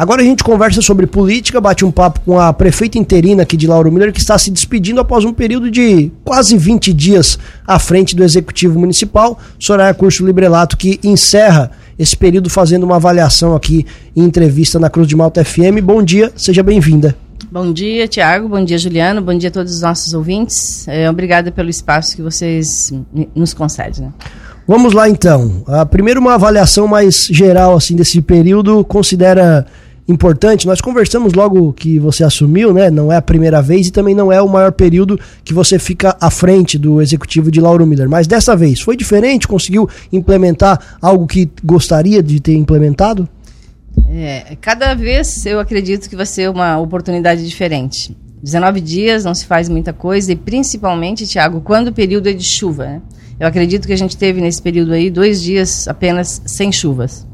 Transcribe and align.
Agora 0.00 0.22
a 0.22 0.24
gente 0.24 0.42
conversa 0.42 0.80
sobre 0.80 1.06
política, 1.06 1.60
bate 1.60 1.84
um 1.84 1.90
papo 1.90 2.20
com 2.20 2.40
a 2.40 2.54
prefeita 2.54 2.96
interina 2.96 3.42
aqui 3.42 3.54
de 3.54 3.66
Lauro 3.66 3.92
Miller, 3.92 4.14
que 4.14 4.18
está 4.18 4.38
se 4.38 4.50
despedindo 4.50 4.98
após 4.98 5.26
um 5.26 5.32
período 5.34 5.70
de 5.70 6.10
quase 6.24 6.56
20 6.56 6.90
dias 6.94 7.38
à 7.66 7.78
frente 7.78 8.16
do 8.16 8.24
Executivo 8.24 8.80
Municipal. 8.80 9.38
Soraya 9.58 9.92
Curso 9.92 10.24
Librelato, 10.24 10.78
que 10.78 10.98
encerra 11.04 11.70
esse 11.98 12.16
período 12.16 12.48
fazendo 12.48 12.84
uma 12.84 12.96
avaliação 12.96 13.54
aqui 13.54 13.84
em 14.16 14.24
entrevista 14.24 14.78
na 14.78 14.88
Cruz 14.88 15.06
de 15.06 15.14
Malta 15.14 15.44
FM. 15.44 15.82
Bom 15.84 16.02
dia, 16.02 16.32
seja 16.34 16.62
bem-vinda. 16.62 17.14
Bom 17.52 17.70
dia, 17.70 18.08
Tiago. 18.08 18.48
Bom 18.48 18.64
dia, 18.64 18.78
Juliano. 18.78 19.20
Bom 19.20 19.36
dia 19.36 19.50
a 19.50 19.52
todos 19.52 19.74
os 19.74 19.82
nossos 19.82 20.14
ouvintes. 20.14 20.88
É, 20.88 21.10
obrigada 21.10 21.52
pelo 21.52 21.68
espaço 21.68 22.16
que 22.16 22.22
vocês 22.22 22.90
nos 23.34 23.52
concedem. 23.52 24.06
Né? 24.06 24.12
Vamos 24.66 24.94
lá, 24.94 25.08
então. 25.08 25.64
A, 25.66 25.84
primeiro, 25.84 26.20
uma 26.20 26.34
avaliação 26.34 26.86
mais 26.86 27.26
geral 27.30 27.74
assim 27.74 27.96
desse 27.96 28.22
período. 28.22 28.82
Considera 28.84 29.66
importante. 30.10 30.66
Nós 30.66 30.80
conversamos 30.80 31.32
logo 31.32 31.72
que 31.72 31.98
você 31.98 32.24
assumiu, 32.24 32.72
né? 32.74 32.90
Não 32.90 33.12
é 33.12 33.16
a 33.16 33.22
primeira 33.22 33.62
vez 33.62 33.86
e 33.86 33.92
também 33.92 34.14
não 34.14 34.30
é 34.30 34.42
o 34.42 34.48
maior 34.48 34.72
período 34.72 35.18
que 35.44 35.54
você 35.54 35.78
fica 35.78 36.16
à 36.20 36.30
frente 36.30 36.76
do 36.76 37.00
executivo 37.00 37.50
de 37.50 37.60
Lauro 37.60 37.86
Miller. 37.86 38.08
Mas 38.08 38.26
dessa 38.26 38.56
vez 38.56 38.80
foi 38.80 38.96
diferente? 38.96 39.48
Conseguiu 39.48 39.88
implementar 40.12 40.98
algo 41.00 41.26
que 41.26 41.48
gostaria 41.64 42.22
de 42.22 42.40
ter 42.40 42.54
implementado? 42.54 43.28
É, 44.08 44.56
cada 44.60 44.94
vez 44.94 45.46
eu 45.46 45.60
acredito 45.60 46.08
que 46.08 46.16
vai 46.16 46.26
ser 46.26 46.50
uma 46.50 46.78
oportunidade 46.78 47.46
diferente. 47.46 48.16
19 48.42 48.80
dias 48.80 49.24
não 49.24 49.34
se 49.34 49.44
faz 49.44 49.68
muita 49.68 49.92
coisa 49.92 50.32
e 50.32 50.36
principalmente, 50.36 51.26
Tiago, 51.26 51.60
quando 51.60 51.88
o 51.88 51.92
período 51.92 52.28
é 52.28 52.32
de 52.32 52.44
chuva. 52.44 52.84
Né? 52.84 53.02
Eu 53.38 53.46
acredito 53.46 53.86
que 53.86 53.92
a 53.92 53.96
gente 53.96 54.16
teve 54.16 54.40
nesse 54.40 54.60
período 54.60 54.92
aí 54.92 55.10
dois 55.10 55.42
dias 55.42 55.86
apenas 55.86 56.42
sem 56.46 56.72
chuvas. 56.72 57.26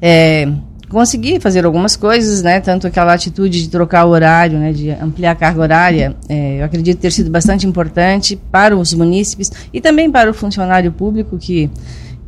É, 0.00 0.48
consegui 0.90 1.40
fazer 1.40 1.64
algumas 1.64 1.96
coisas, 1.96 2.42
né? 2.42 2.60
Tanto 2.60 2.86
aquela 2.86 3.14
atitude 3.14 3.62
de 3.62 3.68
trocar 3.70 4.04
o 4.04 4.10
horário, 4.10 4.58
né? 4.58 4.72
De 4.72 4.90
ampliar 4.90 5.30
a 5.30 5.34
carga 5.34 5.62
horária, 5.62 6.16
é, 6.28 6.60
eu 6.60 6.64
acredito 6.64 6.98
ter 6.98 7.12
sido 7.12 7.30
bastante 7.30 7.66
importante 7.66 8.36
para 8.50 8.76
os 8.76 8.92
munícipes 8.92 9.50
e 9.72 9.80
também 9.80 10.10
para 10.10 10.30
o 10.30 10.34
funcionário 10.34 10.92
público 10.92 11.38
que 11.38 11.70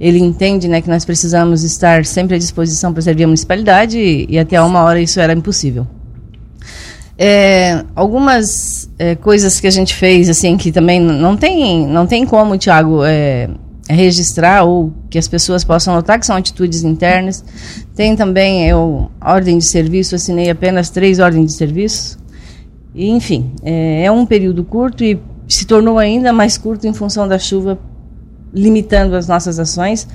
ele 0.01 0.19
entende, 0.19 0.67
né, 0.67 0.81
que 0.81 0.89
nós 0.89 1.05
precisamos 1.05 1.63
estar 1.63 2.05
sempre 2.05 2.35
à 2.35 2.39
disposição 2.39 2.93
para 2.93 3.01
servir 3.03 3.23
a 3.23 3.27
municipalidade 3.29 3.99
e, 3.99 4.27
e 4.29 4.37
até 4.37 4.61
uma 4.61 4.83
hora 4.83 5.01
isso 5.01 5.21
era 5.21 5.33
impossível. 5.33 5.87
É, 7.17 7.85
algumas 7.95 8.91
é, 8.99 9.15
coisas 9.15 9.61
que 9.61 9.67
a 9.67 9.71
gente 9.71 9.95
fez, 9.95 10.29
assim, 10.29 10.57
que 10.57 10.73
também 10.73 10.99
não 10.99 11.37
tem, 11.37 11.87
não 11.87 12.05
tem 12.05 12.27
como, 12.27 12.59
Tiago, 12.59 13.05
é, 13.05 13.49
registrar 13.95 14.65
ou 14.65 14.93
que 15.11 15.19
as 15.19 15.29
pessoas 15.29 15.65
possam 15.65 15.95
notar 15.95 16.19
que 16.19 16.27
são 16.27 16.37
atitudes 16.37 16.85
internas. 16.85 17.45
Tem 17.95 18.17
também 18.17 18.69
eu 18.69 19.11
ordem 19.21 19.59
de 19.59 19.65
serviço, 19.65 20.15
assinei 20.15 20.51
apenas 20.51 20.91
três 20.91 21.19
ordens 21.19 21.53
de 21.53 21.57
serviço. 21.57 22.19
E, 22.95 23.09
enfim, 23.09 23.53
é, 23.63 24.05
é 24.05 24.13
um 24.13 24.27
período 24.27 24.65
curto 24.65 25.03
e 25.03 25.19
se 25.49 25.67
tornou 25.67 25.99
ainda 25.99 26.33
mais 26.33 26.57
curto 26.57 26.87
em 26.87 26.93
função 26.93 27.27
da 27.27 27.39
chuva, 27.39 27.79
limitando 28.53 29.17
as 29.17 29.29
nossas 29.29 29.59
ações. 29.59 30.07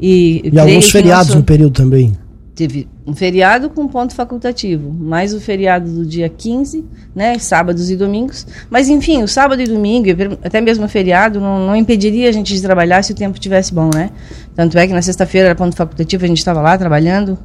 E, 0.00 0.50
e 0.52 0.58
alguns 0.58 0.90
feriados 0.90 1.28
nosso... 1.28 1.38
no 1.38 1.44
período 1.44 1.72
também. 1.72 2.12
Teve 2.54 2.88
um 3.06 3.14
feriado 3.14 3.68
com 3.68 3.88
ponto 3.88 4.14
facultativo, 4.14 4.92
mais 4.92 5.34
o 5.34 5.40
feriado 5.40 5.90
do 5.90 6.06
dia 6.06 6.28
15, 6.28 6.84
né, 7.14 7.36
sábados 7.38 7.90
e 7.90 7.96
domingos. 7.96 8.46
Mas, 8.70 8.88
enfim, 8.88 9.22
o 9.22 9.28
sábado 9.28 9.60
e 9.60 9.66
domingo, 9.66 10.08
até 10.44 10.60
mesmo 10.60 10.84
o 10.84 10.88
feriado, 10.88 11.40
não, 11.40 11.66
não 11.66 11.76
impediria 11.76 12.28
a 12.28 12.32
gente 12.32 12.54
de 12.54 12.62
trabalhar 12.62 13.02
se 13.02 13.12
o 13.12 13.14
tempo 13.14 13.34
estivesse 13.34 13.74
bom, 13.74 13.90
né? 13.92 14.10
Tanto 14.54 14.78
é 14.78 14.86
que 14.86 14.92
na 14.92 15.02
sexta-feira 15.02 15.48
era 15.48 15.54
ponto 15.56 15.74
facultativo, 15.74 16.24
a 16.24 16.28
gente 16.28 16.38
estava 16.38 16.60
lá 16.60 16.78
trabalhando. 16.78 17.36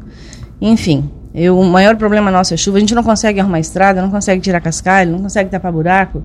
Enfim, 0.61 1.09
eu, 1.33 1.59
o 1.59 1.65
maior 1.65 1.95
problema 1.95 2.29
nosso 2.29 2.53
é 2.53 2.57
chuva. 2.57 2.77
A 2.77 2.79
gente 2.79 2.93
não 2.93 3.03
consegue 3.03 3.39
arrumar 3.39 3.59
estrada, 3.59 4.01
não 4.01 4.11
consegue 4.11 4.41
tirar 4.41 4.61
cascalho, 4.61 5.11
não 5.11 5.23
consegue 5.23 5.49
tapar 5.49 5.71
buraco. 5.71 6.23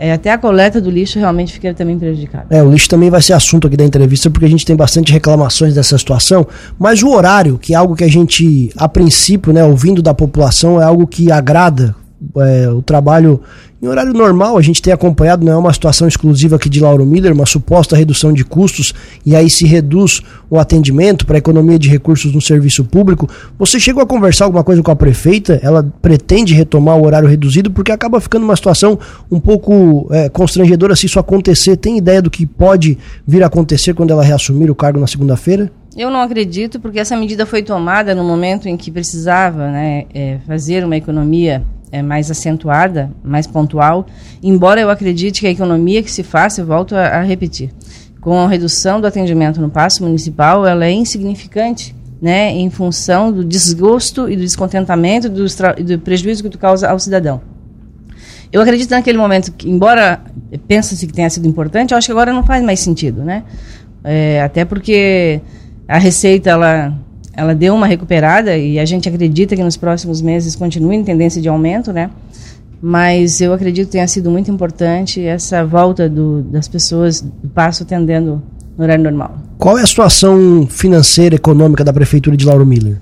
É, 0.00 0.12
até 0.12 0.30
a 0.30 0.38
coleta 0.38 0.80
do 0.80 0.88
lixo 0.88 1.18
realmente 1.18 1.52
fica 1.52 1.74
também 1.74 1.98
prejudicada. 1.98 2.46
É, 2.50 2.62
o 2.62 2.70
lixo 2.70 2.88
também 2.88 3.10
vai 3.10 3.20
ser 3.20 3.32
assunto 3.32 3.66
aqui 3.66 3.76
da 3.76 3.84
entrevista, 3.84 4.30
porque 4.30 4.46
a 4.46 4.48
gente 4.48 4.64
tem 4.64 4.76
bastante 4.76 5.12
reclamações 5.12 5.74
dessa 5.74 5.98
situação, 5.98 6.46
mas 6.78 7.02
o 7.02 7.10
horário, 7.10 7.58
que 7.58 7.74
é 7.74 7.76
algo 7.76 7.96
que 7.96 8.04
a 8.04 8.08
gente, 8.08 8.70
a 8.76 8.88
princípio, 8.88 9.52
né, 9.52 9.64
ouvindo 9.64 10.00
da 10.00 10.14
população, 10.14 10.80
é 10.80 10.84
algo 10.84 11.04
que 11.04 11.32
agrada 11.32 11.96
é, 12.36 12.68
o 12.68 12.82
trabalho 12.82 13.40
em 13.80 13.86
horário 13.86 14.12
normal, 14.12 14.58
a 14.58 14.62
gente 14.62 14.82
tem 14.82 14.92
acompanhado, 14.92 15.46
não 15.46 15.52
é 15.52 15.56
uma 15.56 15.72
situação 15.72 16.08
exclusiva 16.08 16.56
aqui 16.56 16.68
de 16.68 16.80
Lauro 16.80 17.06
Miller, 17.06 17.32
uma 17.32 17.46
suposta 17.46 17.94
redução 17.94 18.32
de 18.32 18.44
custos, 18.44 18.92
e 19.24 19.36
aí 19.36 19.48
se 19.48 19.64
reduz 19.66 20.20
o 20.50 20.58
atendimento 20.58 21.24
para 21.24 21.38
economia 21.38 21.78
de 21.78 21.88
recursos 21.88 22.32
no 22.34 22.40
serviço 22.40 22.84
público. 22.84 23.28
Você 23.56 23.78
chegou 23.78 24.02
a 24.02 24.06
conversar 24.06 24.46
alguma 24.46 24.64
coisa 24.64 24.82
com 24.82 24.90
a 24.90 24.96
prefeita? 24.96 25.60
Ela 25.62 25.84
pretende 26.02 26.54
retomar 26.54 26.96
o 26.96 27.06
horário 27.06 27.28
reduzido, 27.28 27.70
porque 27.70 27.92
acaba 27.92 28.20
ficando 28.20 28.42
uma 28.42 28.56
situação 28.56 28.98
um 29.30 29.38
pouco 29.38 30.08
é, 30.10 30.28
constrangedora 30.28 30.96
se 30.96 31.06
isso 31.06 31.20
acontecer. 31.20 31.76
Tem 31.76 31.98
ideia 31.98 32.20
do 32.20 32.30
que 32.30 32.44
pode 32.44 32.98
vir 33.24 33.44
a 33.44 33.46
acontecer 33.46 33.94
quando 33.94 34.10
ela 34.10 34.24
reassumir 34.24 34.68
o 34.72 34.74
cargo 34.74 34.98
na 34.98 35.06
segunda-feira? 35.06 35.70
Eu 35.96 36.10
não 36.10 36.20
acredito, 36.20 36.80
porque 36.80 36.98
essa 36.98 37.16
medida 37.16 37.46
foi 37.46 37.62
tomada 37.62 38.12
no 38.12 38.24
momento 38.24 38.68
em 38.68 38.76
que 38.76 38.90
precisava 38.90 39.70
né, 39.70 40.06
é, 40.12 40.38
fazer 40.46 40.84
uma 40.84 40.96
economia 40.96 41.62
é, 41.90 42.02
mais 42.02 42.30
acentuada, 42.30 43.10
mais 43.22 43.46
pontual, 43.46 44.06
embora 44.42 44.80
eu 44.80 44.90
acredite 44.90 45.40
que 45.40 45.46
a 45.46 45.50
economia 45.50 46.02
que 46.02 46.10
se 46.10 46.22
faça, 46.22 46.60
eu 46.60 46.66
volto 46.66 46.94
a, 46.94 47.18
a 47.18 47.22
repetir, 47.22 47.70
com 48.20 48.38
a 48.38 48.48
redução 48.48 49.00
do 49.00 49.06
atendimento 49.06 49.60
no 49.60 49.70
passo 49.70 50.02
municipal, 50.02 50.66
ela 50.66 50.84
é 50.84 50.92
insignificante, 50.92 51.94
né, 52.20 52.50
em 52.50 52.68
função 52.68 53.32
do 53.32 53.44
desgosto 53.44 54.28
e 54.28 54.36
do 54.36 54.42
descontentamento 54.42 55.28
do, 55.28 55.44
do 55.84 55.98
prejuízo 56.00 56.42
que 56.42 56.50
tu 56.50 56.58
causa 56.58 56.88
ao 56.88 56.98
cidadão. 56.98 57.40
Eu 58.52 58.60
acredito 58.62 58.90
naquele 58.90 59.18
momento 59.18 59.52
que, 59.52 59.68
embora 59.68 60.20
pense-se 60.66 61.06
que 61.06 61.12
tenha 61.12 61.28
sido 61.28 61.46
importante, 61.46 61.92
eu 61.92 61.98
acho 61.98 62.06
que 62.06 62.12
agora 62.12 62.32
não 62.32 62.42
faz 62.42 62.64
mais 62.64 62.80
sentido, 62.80 63.22
né? 63.22 63.44
É, 64.02 64.42
até 64.42 64.64
porque 64.64 65.40
a 65.86 65.98
receita 65.98 66.50
ela 66.50 66.94
ela 67.38 67.54
deu 67.54 67.72
uma 67.72 67.86
recuperada 67.86 68.56
e 68.56 68.80
a 68.80 68.84
gente 68.84 69.08
acredita 69.08 69.54
que 69.54 69.62
nos 69.62 69.76
próximos 69.76 70.20
meses 70.20 70.56
continue 70.56 70.96
em 70.96 71.04
tendência 71.04 71.40
de 71.40 71.48
aumento, 71.48 71.92
né? 71.92 72.10
Mas 72.82 73.40
eu 73.40 73.52
acredito 73.52 73.86
que 73.86 73.92
tenha 73.92 74.08
sido 74.08 74.28
muito 74.28 74.50
importante 74.50 75.24
essa 75.24 75.64
volta 75.64 76.08
do, 76.08 76.42
das 76.42 76.66
pessoas 76.66 77.20
do 77.20 77.48
passo 77.48 77.84
atendendo 77.84 78.42
no 78.76 78.82
horário 78.82 79.04
normal. 79.04 79.38
Qual 79.56 79.78
é 79.78 79.82
a 79.82 79.86
situação 79.86 80.66
financeira 80.68 81.36
econômica 81.36 81.84
da 81.84 81.92
prefeitura 81.92 82.36
de 82.36 82.44
Lauro 82.44 82.66
Miller? 82.66 83.00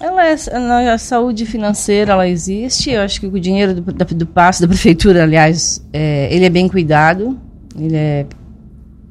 Ela 0.00 0.26
é, 0.26 0.90
a 0.90 0.98
saúde 0.98 1.46
financeira 1.46 2.14
ela 2.14 2.28
existe. 2.28 2.90
Eu 2.90 3.02
acho 3.02 3.20
que 3.20 3.28
o 3.28 3.40
dinheiro 3.40 3.74
do, 3.74 3.92
do, 3.92 4.14
do 4.16 4.26
passo 4.26 4.60
da 4.60 4.66
prefeitura, 4.66 5.22
aliás, 5.22 5.80
é, 5.92 6.34
ele 6.34 6.44
é 6.44 6.50
bem 6.50 6.66
cuidado. 6.68 7.38
Ele 7.78 7.94
é, 7.94 8.26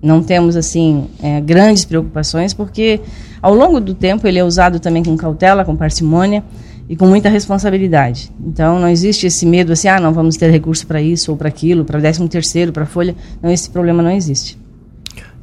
não 0.04 0.22
temos 0.22 0.56
assim 0.56 1.06
é, 1.22 1.40
grandes 1.40 1.86
preocupações 1.86 2.54
porque 2.54 3.00
ao 3.44 3.54
longo 3.54 3.82
do 3.82 3.94
tempo, 3.94 4.26
ele 4.26 4.40
é 4.40 4.44
usado 4.44 4.80
também 4.80 5.04
com 5.04 5.18
cautela, 5.18 5.66
com 5.66 5.76
parcimônia 5.76 6.42
e 6.88 6.96
com 6.96 7.06
muita 7.06 7.28
responsabilidade. 7.28 8.32
Então, 8.40 8.80
não 8.80 8.88
existe 8.88 9.28
esse 9.28 9.46
medo 9.46 9.74
assim, 9.74 9.90
ah, 9.90 10.00
não 10.00 10.14
vamos 10.14 10.38
ter 10.38 10.50
recurso 10.50 10.88
para 10.88 11.02
isso 11.02 11.30
ou 11.30 11.36
para 11.36 11.50
aquilo, 11.50 11.84
para 11.84 12.00
13 12.00 12.26
terceiro, 12.30 12.72
para 12.72 12.86
folha. 12.86 13.14
Não, 13.42 13.52
esse 13.52 13.70
problema 13.70 14.02
não 14.02 14.12
existe. 14.12 14.58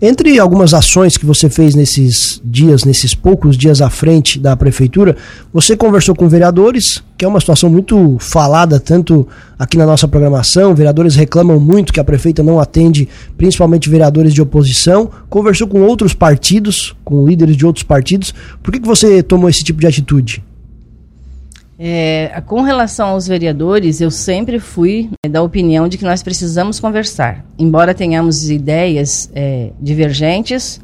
Entre 0.03 0.39
algumas 0.39 0.73
ações 0.73 1.19
que 1.19 1.27
você 1.27 1.51
fez 1.51 1.75
nesses 1.75 2.41
dias, 2.43 2.85
nesses 2.85 3.15
poucos 3.15 3.55
dias 3.55 3.83
à 3.83 3.91
frente 3.91 4.39
da 4.39 4.57
prefeitura, 4.57 5.15
você 5.53 5.77
conversou 5.77 6.15
com 6.15 6.27
vereadores, 6.27 7.03
que 7.19 7.25
é 7.27 7.29
uma 7.29 7.39
situação 7.39 7.69
muito 7.69 8.17
falada 8.19 8.81
tanto 8.81 9.29
aqui 9.59 9.77
na 9.77 9.85
nossa 9.85 10.09
programação. 10.09 10.75
Vereadores 10.75 11.17
reclamam 11.17 11.61
muito 11.61 11.93
que 11.93 12.01
a 12.01 12.05
prefeita 12.05 12.43
não 12.43 12.59
atende, 12.59 13.07
principalmente 13.37 13.91
vereadores 13.91 14.33
de 14.33 14.41
oposição. 14.41 15.11
Conversou 15.29 15.69
com 15.69 15.83
outros 15.83 16.15
partidos, 16.15 16.97
com 17.05 17.27
líderes 17.27 17.55
de 17.55 17.67
outros 17.67 17.83
partidos. 17.83 18.33
Por 18.63 18.73
que, 18.73 18.81
que 18.81 18.89
você 18.89 19.23
tomou 19.23 19.51
esse 19.51 19.63
tipo 19.63 19.81
de 19.81 19.87
atitude? 19.87 20.43
É, 21.83 22.43
com 22.45 22.61
relação 22.61 23.09
aos 23.09 23.27
vereadores, 23.27 24.03
eu 24.03 24.11
sempre 24.11 24.61
fui 24.61 25.09
é, 25.25 25.31
da 25.31 25.43
opinião 25.43 25.89
de 25.89 25.97
que 25.97 26.05
nós 26.05 26.23
precisamos 26.23 26.79
conversar. 26.79 27.43
Embora 27.59 27.95
tenhamos 27.95 28.51
ideias 28.51 29.31
é, 29.35 29.71
divergentes, 29.81 30.79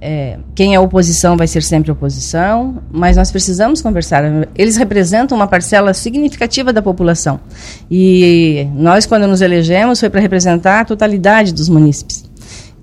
é, 0.00 0.38
quem 0.52 0.74
é 0.74 0.80
oposição 0.80 1.36
vai 1.36 1.46
ser 1.46 1.62
sempre 1.62 1.92
oposição, 1.92 2.82
mas 2.90 3.16
nós 3.16 3.30
precisamos 3.30 3.80
conversar. 3.80 4.24
Eles 4.56 4.76
representam 4.76 5.38
uma 5.38 5.46
parcela 5.46 5.94
significativa 5.94 6.72
da 6.72 6.82
população. 6.82 7.38
E 7.88 8.66
nós, 8.74 9.06
quando 9.06 9.28
nos 9.28 9.42
elegemos, 9.42 10.00
foi 10.00 10.10
para 10.10 10.20
representar 10.20 10.80
a 10.80 10.84
totalidade 10.84 11.54
dos 11.54 11.68
munícipes. 11.68 12.31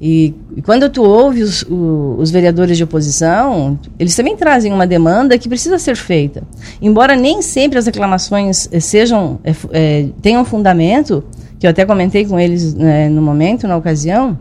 E, 0.02 0.34
e, 0.56 0.62
quando 0.62 0.90
tu 0.90 1.04
ouve 1.04 1.44
os, 1.44 1.66
os, 1.68 2.32
vereadores 2.32 2.78
de 2.78 2.84
oposição, 2.84 3.78
eles 4.00 4.16
também 4.16 4.38
trazem 4.38 4.72
uma 4.72 4.88
demanda 4.88 5.38
que 5.38 5.50
precisa 5.50 5.78
ser 5.78 5.98
feita. 5.98 6.42
Embora 6.82 7.18
nem 7.18 7.42
sempre 7.42 7.78
as 7.78 7.86
reclamações 7.86 8.70
eh, 8.72 8.80
sejam 8.80 9.40
é, 9.72 10.08
tenham 10.22 10.46
fundamento, 10.46 11.22
que 11.60 11.68
eu 11.68 11.72
até 11.72 11.86
comentei 11.86 12.26
com 12.26 12.40
eles 12.40 12.74
né, 12.74 13.10
no 13.10 13.22
momento, 13.22 13.68
na 13.68 13.76
ocasião, 13.76 14.40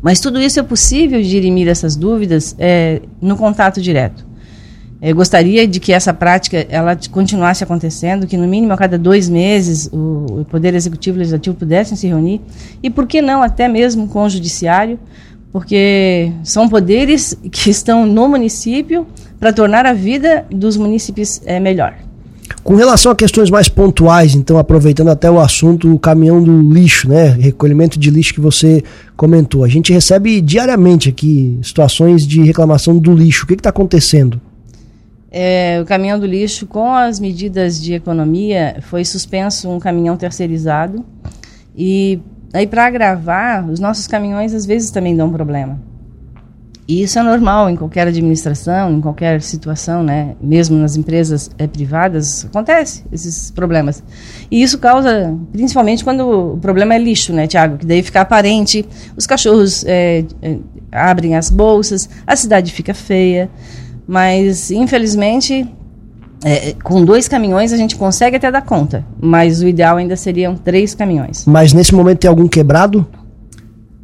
mas 0.00 0.20
tudo 0.20 0.40
isso 0.40 0.60
é 0.60 0.62
possível 0.62 1.20
dirimir 1.20 1.66
essas 1.66 1.96
dúvidas 1.96 2.54
é, 2.56 3.02
no 3.20 3.36
contato 3.36 3.82
direto. 3.82 4.29
Eu 5.02 5.14
gostaria 5.14 5.66
de 5.66 5.80
que 5.80 5.92
essa 5.92 6.12
prática 6.12 6.66
ela 6.68 6.94
continuasse 7.10 7.64
acontecendo, 7.64 8.26
que 8.26 8.36
no 8.36 8.46
mínimo 8.46 8.72
a 8.74 8.76
cada 8.76 8.98
dois 8.98 9.28
meses 9.30 9.88
o, 9.90 10.44
Poder 10.50 10.74
Executivo 10.74 11.16
e 11.16 11.20
Legislativo 11.20 11.56
pudessem 11.56 11.96
se 11.96 12.06
reunir, 12.06 12.40
e 12.82 12.90
por 12.90 13.06
que 13.06 13.22
não 13.22 13.42
até 13.42 13.66
mesmo 13.66 14.08
com 14.08 14.24
o 14.24 14.28
Judiciário, 14.28 14.98
porque 15.50 16.30
são 16.44 16.68
poderes 16.68 17.36
que 17.50 17.70
estão 17.70 18.04
no 18.04 18.28
município 18.28 19.06
para 19.38 19.52
tornar 19.52 19.86
a 19.86 19.94
vida 19.94 20.44
dos 20.50 20.76
munícipes 20.76 21.40
é, 21.46 21.58
melhor. 21.58 21.94
Com 22.62 22.74
relação 22.74 23.10
a 23.10 23.16
questões 23.16 23.48
mais 23.48 23.68
pontuais, 23.68 24.34
então, 24.34 24.58
aproveitando 24.58 25.08
até 25.08 25.30
o 25.30 25.40
assunto, 25.40 25.92
o 25.92 25.98
caminhão 25.98 26.42
do 26.42 26.60
lixo, 26.60 27.08
né? 27.08 27.28
Recolhimento 27.28 27.98
de 27.98 28.10
lixo 28.10 28.34
que 28.34 28.40
você 28.40 28.82
comentou. 29.16 29.64
A 29.64 29.68
gente 29.68 29.92
recebe 29.92 30.40
diariamente 30.40 31.08
aqui 31.08 31.58
situações 31.62 32.26
de 32.26 32.42
reclamação 32.42 32.98
do 32.98 33.14
lixo. 33.14 33.44
O 33.44 33.46
que 33.46 33.54
está 33.54 33.70
acontecendo? 33.70 34.40
É, 35.30 35.78
o 35.80 35.86
caminhão 35.86 36.18
do 36.18 36.26
lixo, 36.26 36.66
com 36.66 36.92
as 36.92 37.20
medidas 37.20 37.80
de 37.80 37.94
economia, 37.94 38.78
foi 38.82 39.04
suspenso 39.04 39.70
um 39.70 39.78
caminhão 39.78 40.16
terceirizado. 40.16 41.04
E 41.76 42.20
aí, 42.52 42.66
para 42.66 42.86
agravar, 42.86 43.68
os 43.68 43.78
nossos 43.78 44.06
caminhões 44.06 44.52
às 44.52 44.66
vezes 44.66 44.90
também 44.90 45.16
dão 45.16 45.30
problema. 45.30 45.80
E 46.90 47.04
isso 47.04 47.20
é 47.20 47.22
normal 47.22 47.70
em 47.70 47.76
qualquer 47.76 48.08
administração, 48.08 48.92
em 48.92 49.00
qualquer 49.00 49.40
situação, 49.42 50.02
né? 50.02 50.34
Mesmo 50.40 50.76
nas 50.76 50.96
empresas 50.96 51.48
é, 51.56 51.68
privadas, 51.68 52.44
acontece 52.46 53.04
esses 53.12 53.52
problemas. 53.52 54.02
E 54.50 54.60
isso 54.60 54.76
causa, 54.76 55.32
principalmente 55.52 56.02
quando 56.02 56.54
o 56.54 56.58
problema 56.58 56.92
é 56.92 56.98
lixo, 56.98 57.32
né, 57.32 57.46
Tiago? 57.46 57.78
Que 57.78 57.86
daí 57.86 58.02
fica 58.02 58.22
aparente, 58.22 58.84
os 59.16 59.24
cachorros 59.24 59.84
é, 59.86 60.24
é, 60.42 60.56
abrem 60.90 61.36
as 61.36 61.48
bolsas, 61.48 62.10
a 62.26 62.34
cidade 62.34 62.72
fica 62.72 62.92
feia. 62.92 63.48
Mas, 64.10 64.72
infelizmente, 64.72 65.64
é, 66.44 66.74
com 66.82 67.04
dois 67.04 67.28
caminhões 67.28 67.72
a 67.72 67.76
gente 67.76 67.94
consegue 67.94 68.34
até 68.34 68.50
dar 68.50 68.62
conta, 68.62 69.06
mas 69.20 69.62
o 69.62 69.68
ideal 69.68 69.98
ainda 69.98 70.16
seriam 70.16 70.56
três 70.56 70.96
caminhões. 70.96 71.46
Mas 71.46 71.72
nesse 71.72 71.94
momento 71.94 72.18
tem 72.18 72.28
algum 72.28 72.48
quebrado? 72.48 73.06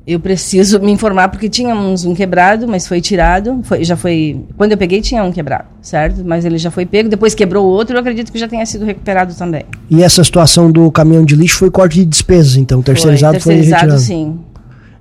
eu 0.07 0.21
preciso 0.21 0.79
me 0.79 0.93
informar 0.93 1.29
porque 1.29 1.49
tínhamos 1.49 2.05
um 2.05 2.15
quebrado, 2.15 2.69
mas 2.69 2.87
foi 2.87 3.01
tirado. 3.01 3.61
Foi, 3.65 3.83
já 3.83 3.97
foi. 3.97 4.41
Quando 4.57 4.71
eu 4.71 4.79
peguei 4.79 5.01
tinha 5.01 5.25
um 5.25 5.33
quebrado, 5.33 5.65
certo? 5.83 6.23
Mas 6.25 6.45
ele 6.45 6.59
já 6.59 6.71
foi 6.71 6.87
pego. 6.87 7.09
Depois 7.09 7.35
quebrou 7.35 7.67
o 7.67 7.69
outro. 7.69 7.97
Eu 7.97 8.01
acredito 8.01 8.31
que 8.31 8.39
já 8.39 8.47
tenha 8.47 8.65
sido 8.65 8.85
recuperado 8.85 9.35
também. 9.35 9.65
E 9.91 10.05
essa 10.05 10.23
situação 10.23 10.71
do 10.71 10.93
caminhão 10.93 11.25
de 11.25 11.35
lixo 11.35 11.59
foi 11.59 11.73
corte 11.73 11.97
de 11.97 12.05
despesas, 12.05 12.57
então 12.57 12.81
terceirizado 12.81 13.41
foi, 13.41 13.55
terceirizado, 13.55 13.99
foi 13.99 13.99
retirado. 13.99 14.01
sim. 14.01 14.39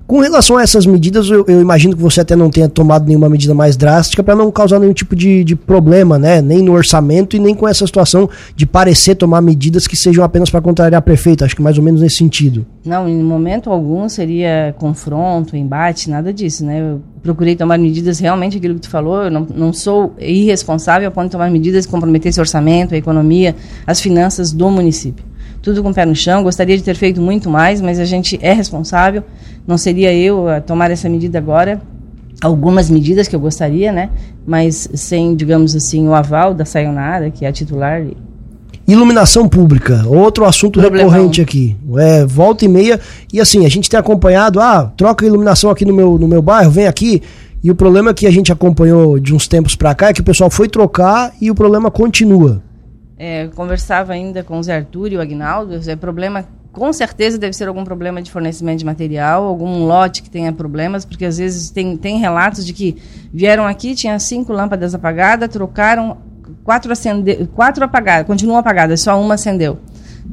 Com 0.07 0.19
relação 0.19 0.57
a 0.57 0.61
essas 0.61 0.85
medidas, 0.85 1.27
eu, 1.31 1.43
eu, 1.47 1.59
imagino 1.59 1.95
que 1.95 2.01
você 2.01 2.21
até 2.21 2.35
não 2.35 2.51
tenha 2.51 2.69
tomado 2.69 3.07
nenhuma 3.07 3.27
medida 3.27 3.55
mais 3.55 3.75
drástica 3.75 4.23
para 4.23 4.35
não 4.35 4.51
causar 4.51 4.79
nenhum 4.79 4.93
tipo 4.93 5.15
de, 5.15 5.43
de, 5.43 5.55
problema, 5.55 6.19
né? 6.19 6.43
Nem 6.43 6.61
no 6.61 6.73
orçamento 6.73 7.35
e 7.35 7.39
nem 7.39 7.55
com 7.55 7.67
essa 7.67 7.87
situação 7.87 8.29
de 8.55 8.67
parecer 8.67 9.15
tomar 9.15 9.41
medidas 9.41 9.87
que 9.87 9.97
sejam 9.97 10.23
apenas 10.23 10.51
para 10.51 10.61
contrariar 10.61 10.99
a 10.99 11.01
prefeita. 11.01 11.43
Acho 11.43 11.55
que 11.55 11.61
mais 11.61 11.79
ou 11.79 11.83
menos 11.83 12.01
nesse 12.01 12.17
sentido. 12.17 12.67
Não, 12.85 13.09
em 13.09 13.23
momento 13.23 13.71
algum 13.71 14.07
seria 14.07 14.75
confronto, 14.77 15.57
embate, 15.57 16.07
nada 16.07 16.31
disso, 16.31 16.63
né? 16.63 16.81
Eu 16.81 17.01
procurei 17.23 17.55
tomar 17.55 17.79
medidas 17.79 18.19
realmente 18.19 18.57
aquilo 18.57 18.75
que 18.75 18.81
tu 18.81 18.89
falou. 18.91 19.23
Eu 19.23 19.31
não, 19.31 19.47
não 19.55 19.73
sou 19.73 20.13
irresponsável 20.19 21.07
a 21.07 21.11
ponto 21.11 21.25
de 21.25 21.31
tomar 21.31 21.49
medidas 21.49 21.83
que 21.83 21.91
comprometessem 21.91 22.39
o 22.39 22.43
orçamento, 22.43 22.93
a 22.93 22.97
economia, 22.97 23.55
as 23.87 23.99
finanças 23.99 24.51
do 24.51 24.69
município 24.69 25.25
tudo 25.65 25.81
com 25.81 25.89
o 25.89 25.93
pé 25.93 26.05
no 26.05 26.15
chão. 26.15 26.43
Gostaria 26.43 26.77
de 26.77 26.83
ter 26.83 26.95
feito 26.95 27.19
muito 27.19 27.49
mais, 27.49 27.81
mas 27.81 27.99
a 27.99 28.05
gente 28.05 28.37
é 28.39 28.53
responsável. 28.53 29.23
Não 29.65 29.79
seria 29.79 30.13
eu 30.13 30.47
a 30.47 30.61
tomar 30.61 30.91
essa 30.91 31.09
medida 31.09 31.39
agora. 31.39 31.81
Algumas 32.39 32.87
medidas 32.87 33.27
que 33.27 33.35
eu 33.35 33.39
gostaria, 33.39 33.91
né? 33.91 34.11
Mas 34.45 34.87
sem, 34.93 35.35
digamos 35.35 35.75
assim, 35.75 36.07
o 36.07 36.13
aval 36.13 36.53
da 36.53 36.65
Sayonara, 36.65 37.31
que 37.31 37.45
é 37.45 37.47
a 37.47 37.51
titular. 37.51 38.05
Iluminação 38.87 39.49
pública, 39.49 40.03
outro 40.05 40.45
assunto 40.45 40.79
Problemão. 40.79 41.09
recorrente 41.09 41.41
aqui. 41.41 41.75
É, 41.97 42.23
volta 42.23 42.63
e 42.63 42.67
meia. 42.67 42.99
E 43.33 43.41
assim, 43.41 43.65
a 43.65 43.69
gente 43.69 43.89
tem 43.89 43.99
acompanhado, 43.99 44.59
ah, 44.59 44.93
troca 44.95 45.25
iluminação 45.25 45.71
aqui 45.71 45.83
no 45.83 45.95
meu, 45.95 46.19
no 46.19 46.27
meu 46.27 46.43
bairro, 46.43 46.69
vem 46.69 46.85
aqui. 46.85 47.23
E 47.63 47.71
o 47.71 47.75
problema 47.75 48.13
que 48.13 48.27
a 48.27 48.31
gente 48.31 48.51
acompanhou 48.51 49.19
de 49.19 49.33
uns 49.33 49.47
tempos 49.47 49.75
para 49.75 49.95
cá 49.95 50.09
é 50.09 50.13
que 50.13 50.21
o 50.21 50.23
pessoal 50.23 50.51
foi 50.51 50.69
trocar 50.69 51.33
e 51.41 51.49
o 51.49 51.55
problema 51.55 51.89
continua. 51.89 52.61
É, 53.17 53.47
conversava 53.55 54.13
ainda 54.13 54.43
com 54.43 54.59
o 54.59 54.63
Zé 54.63 54.75
Arthur 54.75 55.13
e 55.13 55.17
o 55.17 55.21
Agnaldo. 55.21 55.79
É 55.89 55.95
problema, 55.95 56.45
com 56.71 56.91
certeza 56.91 57.37
deve 57.37 57.53
ser 57.53 57.67
algum 57.67 57.83
problema 57.83 58.21
de 58.21 58.29
fornecimento 58.29 58.79
de 58.79 58.85
material, 58.85 59.45
algum 59.45 59.85
lote 59.85 60.21
que 60.21 60.29
tenha 60.29 60.51
problemas, 60.51 61.05
porque 61.05 61.25
às 61.25 61.37
vezes 61.37 61.69
tem, 61.69 61.95
tem 61.95 62.19
relatos 62.19 62.65
de 62.65 62.73
que 62.73 62.97
vieram 63.33 63.65
aqui, 63.65 63.95
tinha 63.95 64.19
cinco 64.19 64.51
lâmpadas 64.51 64.93
apagadas, 64.93 65.49
trocaram 65.49 66.17
quatro, 66.63 66.91
acende, 66.91 67.47
quatro 67.53 67.85
apagadas, 67.85 68.27
continuam 68.27 68.57
apagadas, 68.57 69.01
só 69.01 69.19
uma 69.19 69.35
acendeu. 69.35 69.77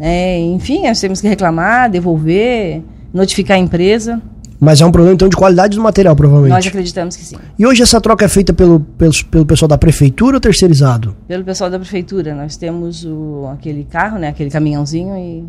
É, 0.01 0.39
enfim, 0.41 0.89
nós 0.89 0.99
temos 0.99 1.21
que 1.21 1.29
reclamar, 1.29 1.91
devolver, 1.91 2.83
notificar 3.13 3.57
a 3.57 3.61
empresa. 3.61 4.21
Mas 4.65 4.81
é 4.81 4.87
um 4.87 4.93
problema, 4.93 5.15
então, 5.15 5.29
de 5.29 5.37
qualidade 5.37 5.77
do 5.77 5.83
material, 5.83 6.15
provavelmente. 6.15 6.55
Nós 6.55 6.67
acreditamos 6.69 7.17
que 7.17 7.25
sim. 7.25 7.37
E 7.59 7.67
hoje 7.67 7.83
essa 7.83 8.01
troca 8.01 8.25
é 8.25 8.29
feita 8.29 8.53
pelo, 8.53 8.79
pelo, 8.79 9.13
pelo 9.25 9.45
pessoal 9.45 9.69
da 9.69 9.77
prefeitura 9.77 10.37
ou 10.37 10.41
terceirizado? 10.41 11.17
Pelo 11.27 11.43
pessoal 11.43 11.69
da 11.69 11.81
prefeitura. 11.81 12.33
Nós 12.33 12.57
temos 12.57 13.05
o, 13.05 13.51
aquele 13.53 13.83
carro, 13.83 14.21
né, 14.21 14.29
aquele 14.29 14.51
caminhãozinho 14.51 15.17
e... 15.17 15.45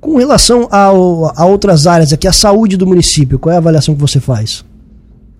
Com 0.00 0.16
relação 0.16 0.66
ao, 0.68 1.32
a 1.40 1.46
outras 1.46 1.86
áreas 1.86 2.12
aqui, 2.12 2.26
a 2.26 2.32
saúde 2.32 2.76
do 2.76 2.88
município, 2.88 3.38
qual 3.38 3.52
é 3.52 3.54
a 3.54 3.58
avaliação 3.58 3.94
que 3.94 4.00
você 4.00 4.18
faz? 4.18 4.64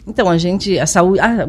Então, 0.08 0.30
a 0.30 0.38
gente, 0.38 0.78
a 0.78 0.86
saúde, 0.86 1.20
ah, 1.20 1.46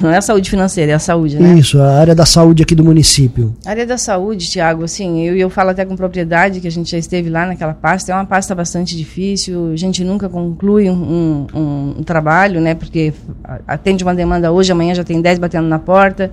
não 0.00 0.10
é 0.10 0.16
a 0.16 0.22
saúde 0.22 0.48
financeira, 0.48 0.92
é 0.92 0.94
a 0.94 1.00
saúde, 1.00 1.36
né? 1.36 1.58
Isso, 1.58 1.80
a 1.80 1.98
área 1.98 2.14
da 2.14 2.24
saúde 2.24 2.62
aqui 2.62 2.76
do 2.76 2.84
município. 2.84 3.52
A 3.66 3.70
área 3.70 3.84
da 3.84 3.98
saúde, 3.98 4.48
Tiago, 4.48 4.84
assim, 4.84 5.22
eu, 5.22 5.36
eu 5.36 5.50
falo 5.50 5.70
até 5.70 5.84
com 5.84 5.96
propriedade 5.96 6.60
que 6.60 6.68
a 6.68 6.70
gente 6.70 6.92
já 6.92 6.96
esteve 6.96 7.28
lá 7.28 7.44
naquela 7.44 7.74
pasta, 7.74 8.12
é 8.12 8.14
uma 8.14 8.24
pasta 8.24 8.54
bastante 8.54 8.96
difícil, 8.96 9.72
a 9.72 9.76
gente 9.76 10.04
nunca 10.04 10.28
conclui 10.28 10.88
um, 10.88 11.48
um, 11.52 11.94
um 11.98 12.02
trabalho, 12.04 12.60
né? 12.60 12.76
Porque 12.76 13.12
atende 13.66 14.04
uma 14.04 14.14
demanda 14.14 14.52
hoje, 14.52 14.70
amanhã 14.70 14.94
já 14.94 15.02
tem 15.02 15.20
10 15.20 15.40
batendo 15.40 15.66
na 15.66 15.80
porta. 15.80 16.30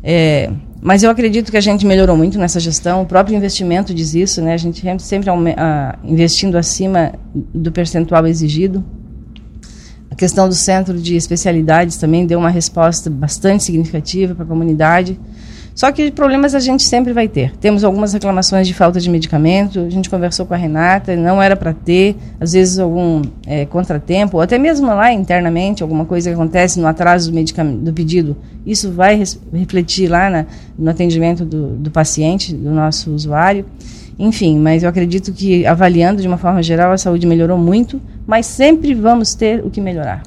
É, 0.00 0.48
mas 0.80 1.02
eu 1.02 1.10
acredito 1.10 1.50
que 1.50 1.56
a 1.56 1.60
gente 1.60 1.84
melhorou 1.84 2.16
muito 2.16 2.38
nessa 2.38 2.60
gestão, 2.60 3.02
o 3.02 3.06
próprio 3.06 3.36
investimento 3.36 3.92
diz 3.92 4.14
isso, 4.14 4.40
né? 4.40 4.54
A 4.54 4.56
gente 4.56 4.80
sempre 5.02 5.28
uh, 5.28 5.34
investindo 6.04 6.56
acima 6.56 7.14
do 7.34 7.72
percentual 7.72 8.24
exigido 8.28 8.84
questão 10.18 10.48
do 10.48 10.54
centro 10.54 10.98
de 10.98 11.16
especialidades 11.16 11.96
também 11.96 12.26
deu 12.26 12.38
uma 12.40 12.50
resposta 12.50 13.08
bastante 13.08 13.64
significativa 13.64 14.34
para 14.34 14.44
a 14.44 14.48
comunidade. 14.48 15.18
Só 15.74 15.92
que 15.92 16.10
problemas 16.10 16.56
a 16.56 16.58
gente 16.58 16.82
sempre 16.82 17.12
vai 17.12 17.28
ter. 17.28 17.56
Temos 17.58 17.84
algumas 17.84 18.12
reclamações 18.12 18.66
de 18.66 18.74
falta 18.74 18.98
de 18.98 19.08
medicamento, 19.08 19.78
a 19.78 19.88
gente 19.88 20.10
conversou 20.10 20.44
com 20.44 20.52
a 20.52 20.56
Renata, 20.56 21.14
não 21.14 21.40
era 21.40 21.54
para 21.54 21.72
ter, 21.72 22.16
às 22.40 22.52
vezes 22.52 22.80
algum 22.80 23.22
é, 23.46 23.64
contratempo, 23.64 24.38
ou 24.38 24.42
até 24.42 24.58
mesmo 24.58 24.88
lá 24.88 25.12
internamente, 25.12 25.84
alguma 25.84 26.04
coisa 26.04 26.30
que 26.30 26.34
acontece 26.34 26.80
no 26.80 26.88
atraso 26.88 27.30
do, 27.30 27.74
do 27.76 27.92
pedido. 27.92 28.36
Isso 28.66 28.90
vai 28.90 29.22
refletir 29.52 30.08
lá 30.08 30.28
na, 30.28 30.46
no 30.76 30.90
atendimento 30.90 31.44
do, 31.44 31.76
do 31.76 31.92
paciente, 31.92 32.52
do 32.52 32.72
nosso 32.72 33.12
usuário. 33.12 33.64
Enfim, 34.18 34.58
mas 34.58 34.82
eu 34.82 34.88
acredito 34.88 35.32
que 35.32 35.64
avaliando 35.64 36.20
de 36.20 36.26
uma 36.26 36.38
forma 36.38 36.62
geral 36.62 36.92
a 36.92 36.98
saúde 36.98 37.26
melhorou 37.26 37.56
muito, 37.56 38.00
mas 38.26 38.46
sempre 38.46 38.92
vamos 38.94 39.34
ter 39.34 39.64
o 39.64 39.70
que 39.70 39.80
melhorar. 39.80 40.22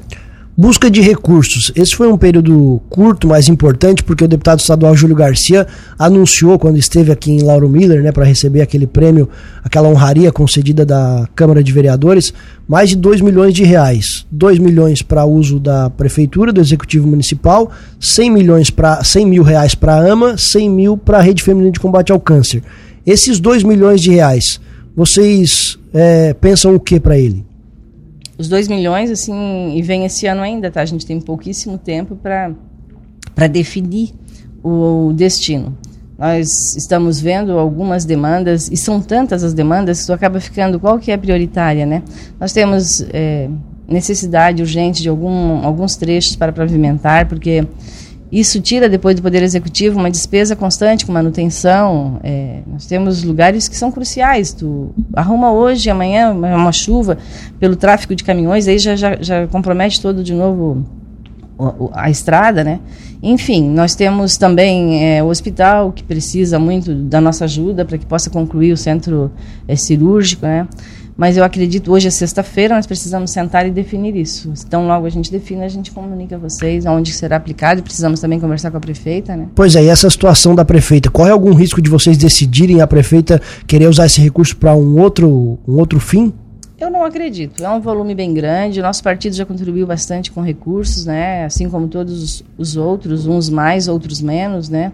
Busca 0.56 0.92
de 0.92 1.02
recursos. 1.02 1.72
Esse 1.76 1.96
foi 1.96 2.08
um 2.08 2.18
período 2.18 2.82
curto, 2.90 3.28
mas 3.28 3.48
importante, 3.48 4.04
porque 4.04 4.26
o 4.26 4.28
deputado 4.28 4.60
estadual 4.60 4.96
Júlio 4.96 5.16
Garcia 5.16 5.66
anunciou, 5.98 6.60
quando 6.60 6.78
esteve 6.78 7.12
aqui 7.12 7.32
em 7.32 7.42
Lauro 7.42 7.70
Miller, 7.70 8.04
né, 8.04 8.12
para 8.12 8.26
receber 8.26 8.62
aquele 8.62 8.86
prêmio, 8.86 9.30
aquela 9.64 9.88
honraria 9.88 10.32
concedida 10.32 10.86
da 10.86 11.28
Câmara 11.34 11.64
de 11.64 11.72
Vereadores, 11.72 12.34
mais 12.68 12.90
de 12.90 12.98
2 12.98 13.22
milhões 13.22 13.54
de 13.54 13.64
reais. 13.64 14.26
2 14.30 14.60
milhões 14.60 15.02
para 15.02 15.26
uso 15.26 15.58
da 15.58 15.90
Prefeitura, 15.90 16.52
do 16.52 16.62
Executivo 16.62 17.08
Municipal, 17.08 17.72
100, 18.00 18.30
milhões 18.30 18.70
pra, 18.70 19.04
100 19.04 19.26
mil 19.26 19.44
reais 19.44 19.74
para 19.74 19.96
a 19.96 20.12
AMA, 20.12 20.38
100 20.38 20.70
mil 20.70 20.98
para 20.98 21.18
a 21.18 21.22
Rede 21.22 21.44
Feminina 21.44 21.72
de 21.72 21.80
Combate 21.80 22.12
ao 22.12 22.20
Câncer. 22.20 22.62
Esses 23.06 23.40
2 23.40 23.64
milhões 23.64 24.02
de 24.02 24.12
reais, 24.12 24.60
vocês 24.96 25.80
é, 25.94 26.34
pensam 26.34 26.76
o 26.76 26.80
que 26.80 27.00
para 27.00 27.18
ele? 27.18 27.46
Os 28.38 28.48
2 28.48 28.68
milhões, 28.68 29.10
assim, 29.10 29.76
e 29.76 29.82
vem 29.82 30.06
esse 30.06 30.26
ano 30.28 30.42
ainda, 30.42 30.72
tá? 30.72 30.82
A 30.82 30.86
gente 30.86 31.06
tem 31.06 31.20
pouquíssimo 31.20 31.78
tempo 31.78 32.16
para 32.16 33.48
definir 33.48 34.14
o 34.64 35.12
destino. 35.14 35.78
Nós 36.18 36.76
estamos 36.76 37.20
vendo 37.20 37.58
algumas 37.58 38.06
demandas, 38.06 38.70
e 38.72 38.78
são 38.78 39.02
tantas 39.02 39.44
as 39.44 39.54
demandas 39.54 40.02
que 40.02 40.06
tu 40.06 40.14
acaba 40.14 40.40
ficando 40.40 40.80
qual 40.80 41.00
que 41.00 41.12
é 41.12 41.18
prioritária, 41.18 41.86
né? 41.86 42.04
Nós 42.40 42.54
temos 42.54 43.04
é, 43.12 43.50
necessidade 43.88 44.62
urgente 44.62 45.02
de 45.02 45.10
algum, 45.10 45.66
alguns 45.66 45.96
trechos 45.96 46.36
para 46.36 46.52
pavimentar, 46.52 47.28
porque 47.28 47.66
isso 48.32 48.62
tira 48.62 48.88
depois 48.88 49.16
do 49.16 49.22
Poder 49.22 49.44
Executivo 49.44 50.00
uma 50.00 50.10
despesa 50.10 50.56
constante 50.56 51.06
com 51.06 51.12
manutenção. 51.12 52.20
É, 52.24 52.62
nós 52.66 52.86
temos 52.86 53.24
lugares 53.24 53.68
que 53.68 53.76
são 53.76 53.92
cruciais. 53.92 54.54
Tu 54.54 54.90
arruma 55.14 55.52
hoje, 55.52 55.90
amanhã 55.90 56.32
uma 56.32 56.72
chuva 56.72 57.18
pelo 57.60 57.76
tráfego 57.76 58.16
de 58.16 58.24
caminhões, 58.24 58.70
aí 58.70 58.80
já, 58.80 58.96
já, 58.96 59.18
já 59.20 59.48
compromete 59.48 60.02
todo 60.02 60.24
de 60.24 60.34
novo 60.34 60.86
a, 61.94 62.06
a 62.06 62.10
estrada, 62.10 62.64
né? 62.64 62.80
Enfim, 63.22 63.70
nós 63.70 63.94
temos 63.96 64.38
também 64.38 65.06
é, 65.06 65.22
o 65.22 65.28
hospital 65.28 65.92
que 65.92 66.02
precisa 66.02 66.58
muito 66.58 66.96
da 66.96 67.20
nossa 67.20 67.46
ajuda 67.46 67.84
para 67.84 67.98
que 67.98 68.06
possa 68.06 68.30
concluir 68.30 68.72
o 68.72 68.78
centro 68.78 69.30
é, 69.68 69.76
cirúrgico, 69.76 70.46
né? 70.46 70.68
Mas 71.16 71.38
eu 71.38 71.44
acredito, 71.44 71.92
hoje 71.92 72.08
é 72.08 72.12
sexta-feira, 72.12 72.76
nós 72.76 72.88
precisamos 72.88 73.32
sentar 73.32 73.68
e 73.68 73.72
definir 73.72 74.16
isso. 74.16 74.52
Então, 74.66 74.88
logo 74.88 75.06
a 75.06 75.10
gente 75.10 75.32
define, 75.32 75.64
a 75.64 75.68
gente 75.68 75.92
comunica 75.92 76.36
a 76.36 76.40
vocês 76.40 76.86
onde 76.86 77.12
será 77.12 77.36
aplicado 77.36 77.82
precisamos 77.84 78.20
também 78.20 78.40
conversar 78.40 78.72
com 78.72 78.78
a 78.78 78.80
prefeita, 78.80 79.36
né? 79.36 79.48
Pois 79.54 79.76
é, 79.76 79.84
e 79.84 79.88
essa 79.90 80.10
situação 80.10 80.56
da 80.56 80.64
prefeita, 80.64 81.10
corre 81.10 81.30
algum 81.30 81.54
risco 81.54 81.82
de 81.82 81.90
vocês 81.90 82.18
decidirem 82.18 82.82
a 82.82 82.88
prefeita 82.88 83.42
querer 83.68 83.88
usar 83.88 84.06
esse 84.06 84.22
recurso 84.22 84.56
para 84.56 84.74
um 84.74 85.00
outro, 85.00 85.60
um 85.68 85.78
outro 85.78 86.00
fim? 86.00 86.34
Eu 86.80 86.90
não 86.90 87.04
acredito. 87.04 87.64
É 87.64 87.70
um 87.70 87.80
volume 87.80 88.16
bem 88.16 88.34
grande. 88.34 88.80
O 88.80 88.84
nosso 88.84 89.04
partido 89.04 89.36
já 89.36 89.46
contribuiu 89.46 89.86
bastante 89.86 90.32
com 90.32 90.42
recursos, 90.42 91.06
né? 91.06 91.46
Assim 91.46 91.70
como 91.70 91.88
todos 91.88 92.44
os 92.58 92.76
outros, 92.76 93.28
uns 93.28 93.50
mais, 93.50 93.88
outros 93.88 94.20
menos, 94.20 94.68
né? 94.68 94.92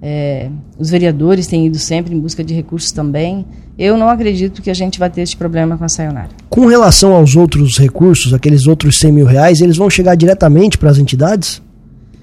É, 0.00 0.48
os 0.78 0.90
vereadores 0.90 1.46
têm 1.46 1.66
ido 1.66 1.78
sempre 1.78 2.14
em 2.14 2.20
busca 2.20 2.44
de 2.44 2.54
recursos 2.54 2.92
também. 2.92 3.44
Eu 3.78 3.96
não 3.96 4.08
acredito 4.08 4.62
que 4.62 4.70
a 4.70 4.74
gente 4.74 4.98
vai 4.98 5.10
ter 5.10 5.22
esse 5.22 5.36
problema 5.36 5.76
com 5.76 5.84
a 5.84 5.88
Sayonara. 5.88 6.28
Com 6.48 6.66
relação 6.66 7.12
aos 7.14 7.36
outros 7.36 7.78
recursos, 7.78 8.32
aqueles 8.32 8.66
outros 8.66 8.98
100 8.98 9.12
mil 9.12 9.26
reais, 9.26 9.60
eles 9.60 9.76
vão 9.76 9.90
chegar 9.90 10.14
diretamente 10.14 10.78
para 10.78 10.90
as 10.90 10.98
entidades? 10.98 11.62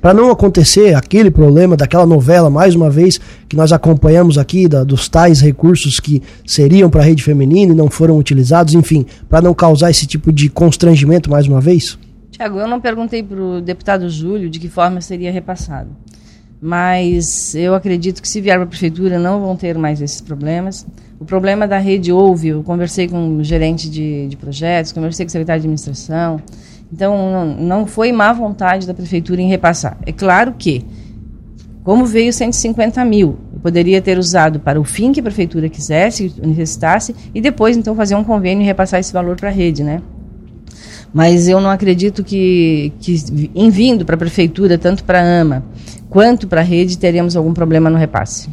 para 0.05 0.13
não 0.13 0.29
acontecer 0.29 0.93
aquele 0.93 1.31
problema 1.31 1.75
daquela 1.75 2.05
novela, 2.05 2.47
mais 2.47 2.75
uma 2.75 2.91
vez, 2.91 3.19
que 3.49 3.55
nós 3.55 3.71
acompanhamos 3.71 4.37
aqui, 4.37 4.67
da, 4.67 4.83
dos 4.83 5.09
tais 5.09 5.41
recursos 5.41 5.99
que 5.99 6.21
seriam 6.45 6.91
para 6.91 7.01
a 7.01 7.03
rede 7.03 7.23
feminina 7.23 7.73
e 7.73 7.75
não 7.75 7.89
foram 7.89 8.15
utilizados, 8.19 8.75
enfim, 8.75 9.03
para 9.27 9.41
não 9.41 9.51
causar 9.51 9.89
esse 9.89 10.05
tipo 10.05 10.31
de 10.31 10.47
constrangimento 10.47 11.27
mais 11.27 11.47
uma 11.47 11.59
vez? 11.59 11.97
Tiago, 12.29 12.59
eu 12.59 12.67
não 12.67 12.79
perguntei 12.79 13.23
para 13.23 13.41
o 13.41 13.59
deputado 13.59 14.07
Júlio 14.07 14.47
de 14.47 14.59
que 14.59 14.69
forma 14.69 15.01
seria 15.01 15.31
repassado, 15.31 15.89
mas 16.65 17.53
eu 17.53 17.75
acredito 17.75 18.23
que 18.23 18.27
se 18.27 18.41
vier 18.41 18.55
para 18.55 18.63
a 18.63 18.67
prefeitura 18.67 19.19
não 19.19 19.39
vão 19.39 19.55
ter 19.55 19.77
mais 19.77 20.01
esses 20.01 20.19
problemas. 20.19 20.83
O 21.19 21.23
problema 21.23 21.67
da 21.67 21.77
rede 21.77 22.11
houve, 22.11 22.47
eu 22.47 22.63
conversei 22.63 23.07
com 23.07 23.37
o 23.37 23.43
gerente 23.43 23.87
de, 23.87 24.27
de 24.27 24.35
projetos, 24.35 24.91
conversei 24.91 25.27
com 25.27 25.29
o 25.29 25.31
secretário 25.31 25.61
de 25.61 25.67
administração, 25.67 26.41
então, 26.91 27.31
não, 27.31 27.45
não 27.45 27.87
foi 27.87 28.11
má 28.11 28.33
vontade 28.33 28.87
da 28.87 28.95
prefeitura 28.95 29.39
em 29.41 29.47
repassar. 29.47 29.95
É 30.07 30.11
claro 30.11 30.55
que, 30.57 30.83
como 31.83 32.03
veio 32.03 32.33
150 32.33 33.05
mil, 33.05 33.37
eu 33.53 33.59
poderia 33.59 34.01
ter 34.01 34.17
usado 34.17 34.59
para 34.59 34.81
o 34.81 34.83
fim 34.83 35.11
que 35.11 35.19
a 35.19 35.23
prefeitura 35.23 35.69
quisesse, 35.69 36.33
necessitasse, 36.43 37.15
e 37.33 37.41
depois, 37.41 37.77
então, 37.77 37.95
fazer 37.95 38.15
um 38.15 38.23
convênio 38.23 38.63
e 38.63 38.65
repassar 38.65 38.99
esse 38.99 39.13
valor 39.13 39.35
para 39.35 39.49
a 39.49 39.51
rede, 39.51 39.83
né? 39.83 40.01
Mas 41.15 41.47
eu 41.47 41.61
não 41.61 41.69
acredito 41.69 42.25
que, 42.25 42.91
que 42.99 43.49
em 43.55 43.69
vindo 43.69 44.03
para 44.03 44.15
a 44.15 44.17
prefeitura, 44.17 44.77
tanto 44.77 45.01
para 45.05 45.21
a 45.21 45.39
AMA 45.39 45.63
quanto 46.09 46.45
para 46.45 46.59
a 46.59 46.63
rede, 46.63 46.97
teremos 46.97 47.37
algum 47.37 47.53
problema 47.53 47.89
no 47.89 47.97
repasse. 47.97 48.49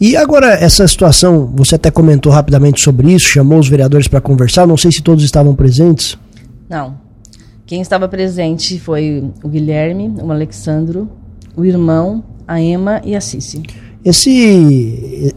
E 0.00 0.16
agora, 0.16 0.54
essa 0.54 0.88
situação, 0.88 1.52
você 1.54 1.74
até 1.74 1.90
comentou 1.90 2.32
rapidamente 2.32 2.80
sobre 2.80 3.12
isso, 3.12 3.28
chamou 3.28 3.58
os 3.58 3.68
vereadores 3.68 4.08
para 4.08 4.18
conversar, 4.18 4.66
não 4.66 4.78
sei 4.78 4.90
se 4.90 5.02
todos 5.02 5.22
estavam 5.22 5.54
presentes. 5.54 6.16
Não, 6.66 6.96
quem 7.66 7.82
estava 7.82 8.08
presente 8.08 8.80
foi 8.80 9.22
o 9.42 9.48
Guilherme, 9.50 10.14
o 10.22 10.32
Alexandro, 10.32 11.10
o 11.54 11.66
irmão, 11.66 12.24
a 12.48 12.58
Emma 12.58 13.02
e 13.04 13.14
a 13.14 13.20
Cici. 13.20 13.62
Esse, 14.02 15.34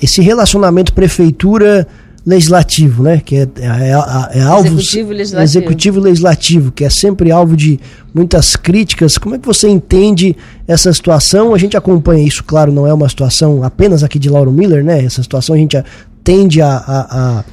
esse 0.00 0.22
relacionamento 0.22 0.92
prefeitura 0.92 1.88
legislativo, 2.26 3.02
né? 3.02 3.20
Que 3.24 3.36
é, 3.36 3.48
é, 3.58 3.66
é, 3.66 4.38
é 4.38 4.42
alvo 4.42 4.68
executivo 4.68 5.12
legislativo. 5.12 5.42
executivo 5.42 6.00
legislativo, 6.00 6.72
que 6.72 6.84
é 6.84 6.90
sempre 6.90 7.30
alvo 7.30 7.56
de 7.56 7.80
muitas 8.14 8.56
críticas. 8.56 9.18
Como 9.18 9.34
é 9.34 9.38
que 9.38 9.46
você 9.46 9.68
entende 9.68 10.36
essa 10.66 10.92
situação? 10.92 11.54
A 11.54 11.58
gente 11.58 11.76
acompanha 11.76 12.26
isso, 12.26 12.44
claro, 12.44 12.72
não 12.72 12.86
é 12.86 12.92
uma 12.92 13.08
situação 13.08 13.62
apenas 13.62 14.02
aqui 14.02 14.18
de 14.18 14.28
Lauro 14.28 14.52
Miller, 14.52 14.84
né? 14.84 15.04
Essa 15.04 15.22
situação 15.22 15.54
a 15.54 15.58
gente 15.58 15.82
tende 16.22 16.60
a, 16.60 16.76
a, 16.76 17.38
a 17.38 17.44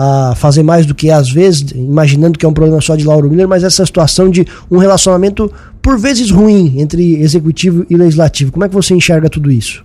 a 0.00 0.34
fazer 0.36 0.62
mais 0.62 0.86
do 0.86 0.94
que 0.94 1.10
às 1.10 1.30
vezes, 1.30 1.72
imaginando 1.72 2.38
que 2.38 2.44
é 2.44 2.48
um 2.48 2.52
problema 2.52 2.80
só 2.80 2.94
de 2.94 3.04
Lauro 3.04 3.28
Miller, 3.28 3.48
mas 3.48 3.64
essa 3.64 3.84
situação 3.84 4.30
de 4.30 4.46
um 4.70 4.78
relacionamento 4.78 5.52
por 5.82 5.98
vezes 5.98 6.30
ruim 6.30 6.78
entre 6.78 7.16
executivo 7.16 7.84
e 7.88 7.96
legislativo. 7.96 8.52
Como 8.52 8.64
é 8.64 8.68
que 8.68 8.74
você 8.74 8.94
enxerga 8.94 9.28
tudo 9.28 9.50
isso? 9.50 9.84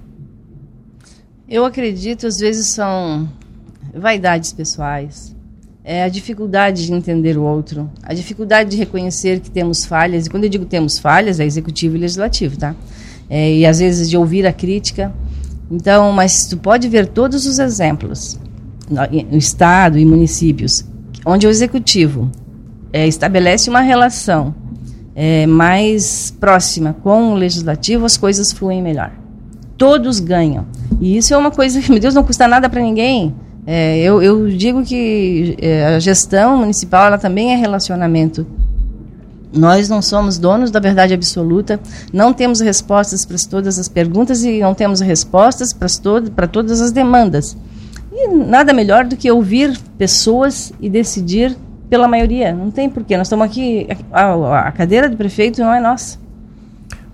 Eu 1.49 1.65
acredito, 1.65 2.27
às 2.27 2.37
vezes 2.37 2.67
são 2.67 3.27
vaidades 3.93 4.53
pessoais, 4.53 5.35
é 5.83 6.03
a 6.03 6.09
dificuldade 6.09 6.85
de 6.85 6.93
entender 6.93 7.37
o 7.37 7.43
outro, 7.43 7.89
a 8.01 8.13
dificuldade 8.13 8.69
de 8.69 8.77
reconhecer 8.77 9.39
que 9.39 9.51
temos 9.51 9.83
falhas, 9.83 10.25
e 10.25 10.29
quando 10.29 10.45
eu 10.45 10.49
digo 10.49 10.65
temos 10.65 10.97
falhas, 10.97 11.39
é 11.39 11.45
executivo 11.45 11.97
e 11.97 11.99
legislativo, 11.99 12.57
tá? 12.57 12.75
É, 13.29 13.53
e 13.53 13.65
às 13.65 13.79
vezes 13.79 14.09
de 14.09 14.15
ouvir 14.15 14.45
a 14.45 14.53
crítica. 14.53 15.13
Então, 15.69 16.11
mas 16.11 16.45
tu 16.45 16.57
pode 16.57 16.87
ver 16.87 17.07
todos 17.07 17.45
os 17.45 17.59
exemplos 17.59 18.39
no 18.89 19.37
Estado 19.37 19.97
e 19.97 20.05
municípios, 20.05 20.85
onde 21.25 21.47
o 21.47 21.49
executivo 21.49 22.29
é, 22.91 23.07
estabelece 23.07 23.69
uma 23.69 23.81
relação 23.81 24.53
é, 25.15 25.45
mais 25.47 26.31
próxima 26.39 26.95
com 27.01 27.33
o 27.33 27.35
legislativo, 27.35 28.05
as 28.05 28.17
coisas 28.17 28.51
fluem 28.51 28.81
melhor. 28.81 29.11
Todos 29.77 30.19
ganham. 30.19 30.65
E 31.01 31.17
isso 31.17 31.33
é 31.33 31.37
uma 31.37 31.51
coisa 31.51 31.81
que, 31.81 31.89
meu 31.89 31.99
Deus, 31.99 32.13
não 32.13 32.23
custa 32.23 32.47
nada 32.47 32.69
para 32.69 32.81
ninguém. 32.81 33.33
É, 33.65 33.98
eu, 34.00 34.22
eu, 34.22 34.50
digo 34.50 34.84
que 34.84 35.55
é, 35.62 35.96
a 35.96 36.00
gestão 36.00 36.58
municipal 36.58 37.08
ela 37.08 37.17
também 37.17 37.53
é 37.53 37.55
relacionamento. 37.55 38.46
Nós 39.53 39.88
não 39.88 40.01
somos 40.01 40.38
donos 40.38 40.72
da 40.72 40.79
verdade 40.79 41.13
absoluta, 41.13 41.79
não 42.12 42.34
temos 42.34 42.60
respostas 42.60 43.24
para 43.24 43.38
todas 43.50 43.77
as 43.77 43.88
perguntas 43.88 44.43
e 44.43 44.60
não 44.60 44.74
temos 44.74 45.00
respostas 45.00 45.72
para 45.72 45.88
todo, 46.01 46.32
todas 46.51 46.82
as 46.82 46.91
demandas. 46.91 47.55
E 48.12 48.27
nada 48.27 48.74
melhor 48.74 49.05
do 49.05 49.15
que 49.15 49.32
ouvir 49.32 49.77
pessoas 49.98 50.74
e 50.82 50.89
decidir 50.89 51.55
pela 51.89 52.08
maioria. 52.08 52.51
Não 52.53 52.72
tem 52.72 52.89
porquê. 52.89 53.15
Nós 53.15 53.27
estamos 53.27 53.46
aqui. 53.46 53.88
A, 54.12 54.67
a 54.67 54.72
cadeira 54.72 55.08
de 55.08 55.15
prefeito 55.15 55.62
não 55.62 55.74
é 55.74 55.79
nossa. 55.79 56.17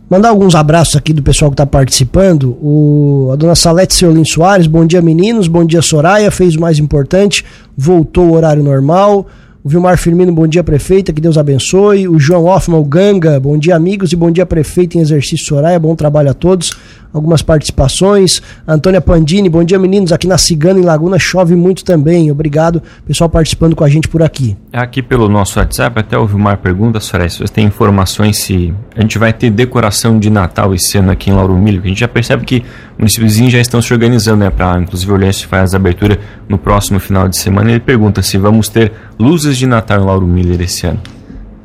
Mandar 0.10 0.30
alguns 0.30 0.56
abraços 0.56 0.96
aqui 0.96 1.14
do 1.14 1.22
pessoal 1.22 1.52
que 1.52 1.54
está 1.54 1.68
participando. 1.68 2.58
O, 2.60 3.30
a 3.32 3.36
dona 3.36 3.54
Salete 3.54 3.94
Seolin 3.94 4.26
Soares, 4.26 4.66
bom 4.66 4.84
dia 4.84 5.04
meninos, 5.04 5.48
bom 5.48 5.64
dia 5.64 5.84
Soraya, 5.84 6.32
fez 6.32 6.56
o 6.56 6.60
mais 6.60 6.80
importante, 6.80 7.46
voltou 7.78 8.30
o 8.30 8.34
horário 8.34 8.64
normal. 8.64 9.28
O 9.64 9.70
Vilmar 9.70 10.00
Firmino, 10.00 10.34
bom 10.34 10.48
dia, 10.48 10.64
prefeita, 10.64 11.14
que 11.14 11.22
Deus 11.22 11.38
abençoe. 11.38 12.08
O 12.08 12.18
João 12.18 12.46
Hoffman, 12.46 12.80
o 12.80 12.84
Ganga, 12.84 13.40
bom 13.40 13.56
dia, 13.56 13.76
amigos, 13.76 14.12
e 14.12 14.16
bom 14.16 14.32
dia, 14.32 14.48
prefeita 14.48 14.98
em 14.98 15.02
exercício 15.02 15.46
Soraya, 15.46 15.78
bom 15.78 15.96
trabalho 15.96 16.32
a 16.32 16.34
todos. 16.34 16.72
Algumas 17.12 17.42
participações. 17.42 18.42
Antônia 18.68 19.02
Pandini, 19.02 19.50
bom 19.50 19.64
dia, 19.64 19.80
meninos. 19.80 20.12
Aqui 20.12 20.28
na 20.28 20.38
Cigana, 20.38 20.80
em 20.80 20.84
Laguna, 20.84 21.18
chove 21.18 21.56
muito 21.56 21.84
também. 21.84 22.30
Obrigado, 22.32 22.82
pessoal 23.06 23.30
participando 23.30 23.76
com 23.76 23.84
a 23.84 23.90
gente 23.90 24.08
por 24.08 24.22
aqui. 24.22 24.56
Aqui 24.72 25.02
pelo 25.02 25.28
nosso 25.28 25.60
WhatsApp, 25.60 26.00
até 26.00 26.18
o 26.18 26.28
Vilmar 26.28 26.58
pergunta, 26.58 27.00
Soraya, 27.00 27.30
se 27.30 27.40
você 27.40 27.52
tem 27.52 27.66
informações 27.66 28.38
se 28.38 28.74
a 28.96 29.02
gente 29.02 29.18
vai 29.18 29.34
ter 29.34 29.50
decoração 29.50 30.20
de 30.20 30.30
Natal 30.30 30.74
esse 30.74 30.98
ano 30.98 31.12
aqui 31.12 31.30
em 31.30 31.34
Lauro 31.34 31.56
Milho, 31.58 31.82
a 31.84 31.88
gente 31.88 32.00
já 32.00 32.08
percebe 32.08 32.46
que 32.46 32.64
municípios 32.98 33.36
já 33.36 33.60
estão 33.60 33.82
se 33.82 33.92
organizando, 33.94 34.44
né, 34.44 34.50
para 34.50 34.80
inclusive 34.80 35.12
o 35.12 35.16
Orleans 35.16 35.42
faz 35.42 35.74
a 35.74 35.78
abertura 35.78 36.20
no 36.48 36.58
próximo 36.58 37.00
final 37.00 37.28
de 37.28 37.38
semana. 37.38 37.72
Ele 37.72 37.80
pergunta 37.80 38.22
se 38.22 38.38
vamos 38.38 38.70
ter 38.70 38.92
luzes 39.20 39.58
de 39.58 39.66
Natal 39.66 40.02
em 40.02 40.06
Lauro 40.06 40.28
Miller 40.28 40.62
esse 40.62 40.86
ano. 40.86 41.00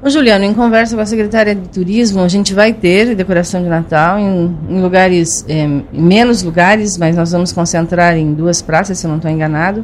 Ô 0.04 0.10
Juliano, 0.10 0.44
em 0.44 0.52
conversa 0.52 0.94
com 0.94 1.00
a 1.00 1.06
secretária 1.06 1.54
de 1.54 1.66
Turismo, 1.66 2.20
a 2.20 2.28
gente 2.28 2.52
vai 2.52 2.74
ter 2.74 3.16
decoração 3.16 3.62
de 3.62 3.70
Natal 3.70 4.18
em, 4.18 4.54
em 4.68 4.82
lugares, 4.82 5.46
é, 5.48 5.62
em 5.62 5.82
menos 5.94 6.42
lugares, 6.42 6.98
mas 6.98 7.16
nós 7.16 7.32
vamos 7.32 7.52
concentrar 7.52 8.14
em 8.14 8.34
duas 8.34 8.60
praças, 8.60 8.98
se 8.98 9.06
eu 9.06 9.08
não 9.08 9.16
estou 9.16 9.30
enganado. 9.30 9.82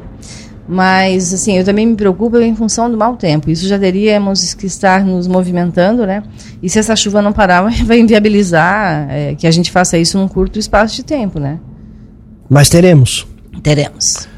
Mas, 0.68 1.32
assim, 1.32 1.56
eu 1.56 1.64
também 1.64 1.86
me 1.86 1.96
preocupo 1.96 2.36
em 2.36 2.54
função 2.54 2.90
do 2.90 2.98
mau 2.98 3.16
tempo. 3.16 3.50
Isso 3.50 3.66
já 3.66 3.78
teríamos 3.78 4.52
que 4.52 4.66
estar 4.66 5.02
nos 5.02 5.26
movimentando, 5.26 6.04
né? 6.04 6.22
E 6.62 6.68
se 6.68 6.78
essa 6.78 6.94
chuva 6.94 7.22
não 7.22 7.32
parar, 7.32 7.62
vai 7.86 7.98
inviabilizar 7.98 9.06
é, 9.08 9.34
que 9.34 9.46
a 9.46 9.50
gente 9.50 9.72
faça 9.72 9.96
isso 9.96 10.18
num 10.18 10.28
curto 10.28 10.58
espaço 10.58 10.96
de 10.96 11.02
tempo, 11.02 11.40
né? 11.40 11.58
Mas 12.46 12.68
teremos. 12.68 13.26
Teremos. 13.62 14.28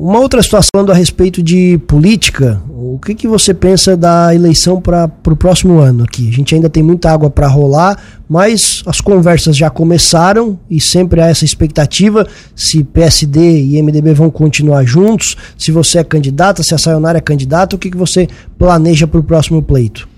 Uma 0.00 0.20
outra 0.20 0.40
situação 0.40 0.88
a 0.88 0.94
respeito 0.94 1.42
de 1.42 1.76
política, 1.88 2.62
o 2.68 3.00
que, 3.04 3.16
que 3.16 3.26
você 3.26 3.52
pensa 3.52 3.96
da 3.96 4.32
eleição 4.32 4.80
para 4.80 5.10
o 5.26 5.34
próximo 5.34 5.80
ano 5.80 6.04
aqui? 6.04 6.28
A 6.28 6.32
gente 6.32 6.54
ainda 6.54 6.70
tem 6.70 6.84
muita 6.84 7.10
água 7.10 7.28
para 7.28 7.48
rolar, 7.48 8.00
mas 8.28 8.80
as 8.86 9.00
conversas 9.00 9.56
já 9.56 9.68
começaram 9.68 10.56
e 10.70 10.80
sempre 10.80 11.20
há 11.20 11.26
essa 11.26 11.44
expectativa 11.44 12.28
se 12.54 12.84
PSD 12.84 13.60
e 13.60 13.82
MDB 13.82 14.14
vão 14.14 14.30
continuar 14.30 14.84
juntos, 14.84 15.36
se 15.58 15.72
você 15.72 15.98
é 15.98 16.04
candidata, 16.04 16.62
se 16.62 16.72
a 16.72 16.78
Sayonara 16.78 17.18
é 17.18 17.20
candidata, 17.20 17.74
o 17.74 17.78
que, 17.78 17.90
que 17.90 17.96
você 17.96 18.28
planeja 18.56 19.04
para 19.04 19.18
o 19.18 19.24
próximo 19.24 19.60
pleito? 19.60 20.08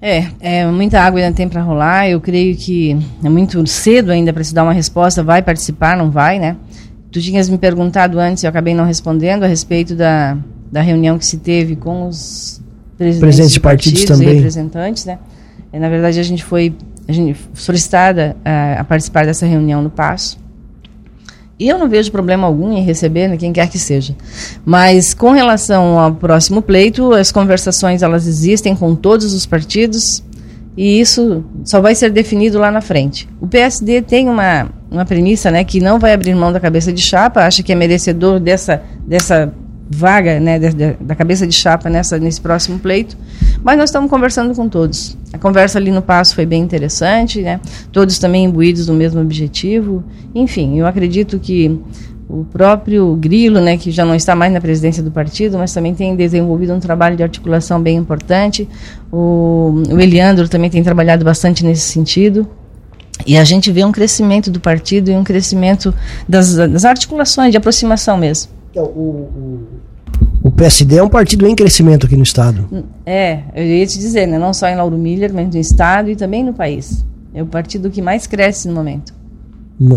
É, 0.00 0.26
é, 0.40 0.66
muita 0.66 1.00
água 1.00 1.20
ainda 1.20 1.34
tem 1.34 1.48
para 1.48 1.62
rolar. 1.62 2.08
Eu 2.08 2.20
creio 2.20 2.56
que 2.56 2.96
é 3.24 3.28
muito 3.28 3.64
cedo 3.66 4.10
ainda 4.10 4.32
para 4.32 4.42
se 4.42 4.52
dar 4.54 4.64
uma 4.64 4.72
resposta. 4.72 5.22
Vai 5.22 5.42
participar, 5.42 5.96
não 5.96 6.10
vai, 6.10 6.40
né? 6.40 6.56
Tu 7.12 7.20
tinhas 7.20 7.48
me 7.48 7.58
perguntado 7.58 8.18
antes, 8.18 8.42
eu 8.42 8.50
acabei 8.50 8.74
não 8.74 8.84
respondendo, 8.84 9.44
a 9.44 9.46
respeito 9.46 9.94
da, 9.94 10.36
da 10.72 10.80
reunião 10.80 11.18
que 11.18 11.26
se 11.26 11.36
teve 11.36 11.76
com 11.76 12.08
os 12.08 12.60
presidentes, 12.96 13.52
de 13.52 13.60
partidos, 13.60 14.00
partidos 14.00 14.18
também. 14.18 14.36
representantes, 14.36 15.04
né? 15.04 15.18
E, 15.72 15.78
na 15.78 15.88
verdade, 15.88 16.18
a 16.18 16.22
gente 16.22 16.42
foi 16.42 16.74
a 17.06 17.12
gente 17.12 17.38
solicitada 17.54 18.36
a, 18.44 18.80
a 18.80 18.84
participar 18.84 19.26
dessa 19.26 19.44
reunião 19.44 19.82
no 19.82 19.90
Passo. 19.90 20.38
E 21.58 21.68
eu 21.68 21.78
não 21.78 21.88
vejo 21.88 22.10
problema 22.10 22.46
algum 22.46 22.72
em 22.72 22.82
receber 22.82 23.28
né, 23.28 23.36
quem 23.36 23.52
quer 23.52 23.68
que 23.68 23.78
seja. 23.78 24.16
Mas 24.64 25.14
com 25.14 25.30
relação 25.30 25.98
ao 25.98 26.14
próximo 26.14 26.62
pleito, 26.62 27.12
as 27.12 27.30
conversações 27.30 28.02
elas 28.02 28.26
existem 28.26 28.74
com 28.74 28.94
todos 28.94 29.32
os 29.32 29.46
partidos 29.46 30.22
e 30.76 31.00
isso 31.00 31.44
só 31.64 31.80
vai 31.80 31.94
ser 31.94 32.10
definido 32.10 32.58
lá 32.58 32.70
na 32.70 32.80
frente. 32.80 33.28
O 33.40 33.46
PSD 33.46 34.00
tem 34.02 34.28
uma, 34.28 34.68
uma 34.90 35.04
premissa 35.04 35.50
né, 35.50 35.64
que 35.64 35.80
não 35.80 35.98
vai 35.98 36.12
abrir 36.12 36.34
mão 36.34 36.52
da 36.52 36.60
cabeça 36.60 36.92
de 36.92 37.00
chapa, 37.00 37.44
acha 37.44 37.62
que 37.62 37.72
é 37.72 37.74
merecedor 37.74 38.40
dessa, 38.40 38.82
dessa 39.06 39.52
vaga 39.90 40.40
né, 40.40 40.58
de, 40.58 40.94
da 40.98 41.14
cabeça 41.14 41.46
de 41.46 41.52
chapa 41.52 41.90
nessa, 41.90 42.18
nesse 42.18 42.40
próximo 42.40 42.78
pleito, 42.78 43.16
mas 43.62 43.76
nós 43.76 43.90
estamos 43.90 44.08
conversando 44.08 44.54
com 44.54 44.68
todos. 44.68 45.16
A 45.32 45.38
conversa 45.38 45.78
ali 45.78 45.90
no 45.90 46.00
Passo 46.00 46.34
foi 46.34 46.46
bem 46.46 46.62
interessante, 46.62 47.42
né, 47.42 47.60
todos 47.90 48.18
também 48.18 48.44
imbuídos 48.44 48.86
do 48.86 48.94
mesmo 48.94 49.20
objetivo. 49.20 50.02
Enfim, 50.34 50.78
eu 50.78 50.86
acredito 50.86 51.38
que 51.38 51.78
o 52.28 52.44
próprio 52.44 53.14
Grilo, 53.16 53.60
né, 53.60 53.76
que 53.76 53.90
já 53.90 54.04
não 54.04 54.14
está 54.14 54.34
mais 54.34 54.52
na 54.52 54.60
presidência 54.60 55.02
do 55.02 55.10
partido, 55.10 55.58
mas 55.58 55.72
também 55.72 55.94
tem 55.94 56.16
desenvolvido 56.16 56.72
um 56.72 56.80
trabalho 56.80 57.16
de 57.16 57.22
articulação 57.22 57.80
bem 57.80 57.96
importante. 57.96 58.68
O, 59.10 59.82
o 59.90 60.00
Eliandro 60.00 60.48
também 60.48 60.70
tem 60.70 60.82
trabalhado 60.82 61.24
bastante 61.24 61.64
nesse 61.64 61.82
sentido. 61.82 62.46
E 63.26 63.36
a 63.36 63.44
gente 63.44 63.70
vê 63.70 63.84
um 63.84 63.92
crescimento 63.92 64.50
do 64.50 64.58
partido 64.58 65.10
e 65.10 65.14
um 65.14 65.22
crescimento 65.22 65.94
das, 66.28 66.54
das 66.54 66.84
articulações, 66.84 67.50
de 67.50 67.56
aproximação 67.56 68.16
mesmo. 68.16 68.50
O, 68.74 68.80
o, 68.80 69.68
o, 70.44 70.50
PSD 70.50 70.96
é 70.96 71.02
um 71.02 71.08
partido 71.08 71.46
em 71.46 71.54
crescimento 71.54 72.06
aqui 72.06 72.16
no 72.16 72.22
Estado. 72.22 72.66
É, 73.04 73.40
eu 73.54 73.64
ia 73.64 73.86
te 73.86 73.98
dizer, 73.98 74.26
né, 74.26 74.38
não 74.38 74.54
só 74.54 74.66
em 74.66 74.74
Lauro 74.74 74.96
Miller, 74.96 75.32
mas 75.32 75.52
no 75.52 75.60
Estado 75.60 76.10
e 76.10 76.16
também 76.16 76.42
no 76.42 76.54
país. 76.54 77.04
É 77.34 77.42
o 77.42 77.46
partido 77.46 77.90
que 77.90 78.00
mais 78.00 78.26
cresce 78.26 78.66
no 78.66 78.74
momento 78.74 79.21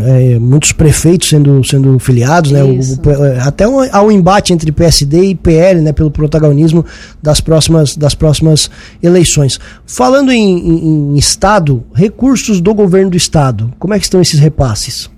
é, 0.02 0.40
muitos 0.40 0.72
prefeitos 0.72 1.30
sendo, 1.30 1.64
sendo 1.64 1.98
filiados, 2.00 2.52
né? 2.52 2.64
O, 2.64 2.80
o, 2.80 3.26
é, 3.26 3.40
até 3.42 3.68
um, 3.68 3.80
há 3.92 4.02
um 4.02 4.12
embate 4.12 4.54
entre 4.54 4.72
PSD 4.72 5.26
e 5.26 5.36
PL, 5.36 5.82
né? 5.82 5.92
Pelo 5.92 6.10
protagonismo 6.10 6.86
das 7.22 7.40
próximas, 7.40 7.96
das 7.96 8.16
próximas 8.16 8.70
eleições. 9.02 9.60
Falando 9.86 10.32
em, 10.32 10.58
em, 10.58 11.14
em 11.14 11.18
Estado, 11.18 11.84
recursos 11.94 12.62
do 12.62 12.74
governo 12.74 13.12
do 13.12 13.18
Estado, 13.18 13.72
como 13.78 13.94
é 13.94 14.00
que 14.00 14.06
estão 14.06 14.22
esses 14.22 14.40
repasses? 14.40 15.10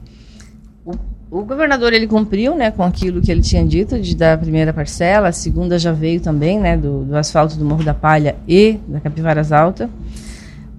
O, 0.86 0.94
o 1.32 1.44
governador 1.44 1.94
ele 1.94 2.08
cumpriu, 2.08 2.56
né, 2.56 2.72
com 2.72 2.84
aquilo 2.84 3.22
que 3.22 3.32
ele 3.32 3.42
tinha 3.42 3.66
dito 3.66 4.00
de 4.00 4.16
dar 4.16 4.34
a 4.34 4.38
primeira 4.38 4.74
parcela, 4.74 5.30
a 5.30 5.32
segunda 5.32 5.80
já 5.80 5.94
veio 5.94 6.20
também, 6.20 6.60
né, 6.60 6.76
do, 6.76 7.06
do 7.06 7.16
asfalto 7.16 7.56
do 7.56 7.64
Morro 7.64 7.84
da 7.84 7.94
Palha 7.94 8.36
e 8.48 8.80
da 8.88 9.00
Capivaras 9.00 9.52
Alta. 9.52 9.90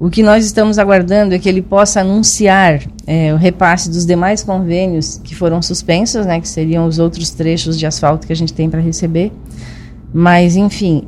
O 0.00 0.08
que 0.08 0.22
nós 0.22 0.44
estamos 0.44 0.78
aguardando 0.78 1.34
é 1.34 1.38
que 1.40 1.48
ele 1.48 1.60
possa 1.60 2.02
anunciar 2.02 2.80
é, 3.04 3.34
o 3.34 3.36
repasse 3.36 3.90
dos 3.90 4.06
demais 4.06 4.44
convênios 4.44 5.20
que 5.24 5.34
foram 5.34 5.60
suspensos, 5.60 6.24
né, 6.24 6.40
que 6.40 6.48
seriam 6.48 6.86
os 6.86 7.00
outros 7.00 7.30
trechos 7.30 7.76
de 7.76 7.84
asfalto 7.84 8.24
que 8.24 8.32
a 8.32 8.36
gente 8.36 8.52
tem 8.52 8.70
para 8.70 8.80
receber. 8.80 9.32
Mas, 10.14 10.56
enfim, 10.56 11.04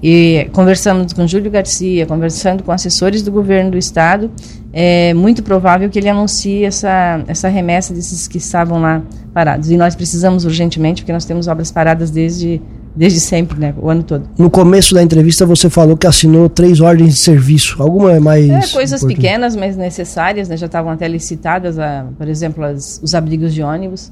conversando 0.52 1.14
com 1.14 1.26
Júlio 1.26 1.50
Garcia, 1.50 2.04
conversando 2.04 2.62
com 2.62 2.70
assessores 2.70 3.22
do 3.22 3.32
governo 3.32 3.70
do 3.70 3.78
estado, 3.78 4.30
é 4.72 5.14
muito 5.14 5.42
provável 5.42 5.88
que 5.88 5.98
ele 5.98 6.08
anuncie 6.08 6.64
essa, 6.64 7.22
essa 7.26 7.48
remessa 7.48 7.94
desses 7.94 8.28
que 8.28 8.36
estavam 8.36 8.80
lá 8.80 9.02
parados. 9.32 9.70
E 9.70 9.76
nós 9.76 9.94
precisamos 9.94 10.44
urgentemente, 10.44 11.02
porque 11.02 11.12
nós 11.12 11.24
temos 11.24 11.48
obras 11.48 11.72
paradas 11.72 12.10
desde 12.10 12.60
Desde 12.94 13.20
sempre, 13.20 13.58
né? 13.58 13.74
O 13.78 13.88
ano 13.88 14.02
todo. 14.02 14.28
No 14.36 14.50
começo 14.50 14.94
da 14.94 15.02
entrevista 15.02 15.46
você 15.46 15.70
falou 15.70 15.96
que 15.96 16.06
assinou 16.06 16.48
três 16.48 16.80
ordens 16.80 17.14
de 17.14 17.20
serviço. 17.20 17.80
Alguma 17.80 18.12
é 18.12 18.20
mais. 18.20 18.48
É, 18.48 18.66
coisas 18.72 19.00
importante? 19.00 19.22
pequenas, 19.22 19.56
mas 19.56 19.76
necessárias, 19.76 20.48
né? 20.48 20.56
Já 20.56 20.66
estavam 20.66 20.90
até 20.90 21.06
licitadas, 21.06 21.78
a, 21.78 22.06
por 22.18 22.28
exemplo, 22.28 22.64
as, 22.64 23.00
os 23.02 23.14
abrigos 23.14 23.54
de 23.54 23.62
ônibus. 23.62 24.10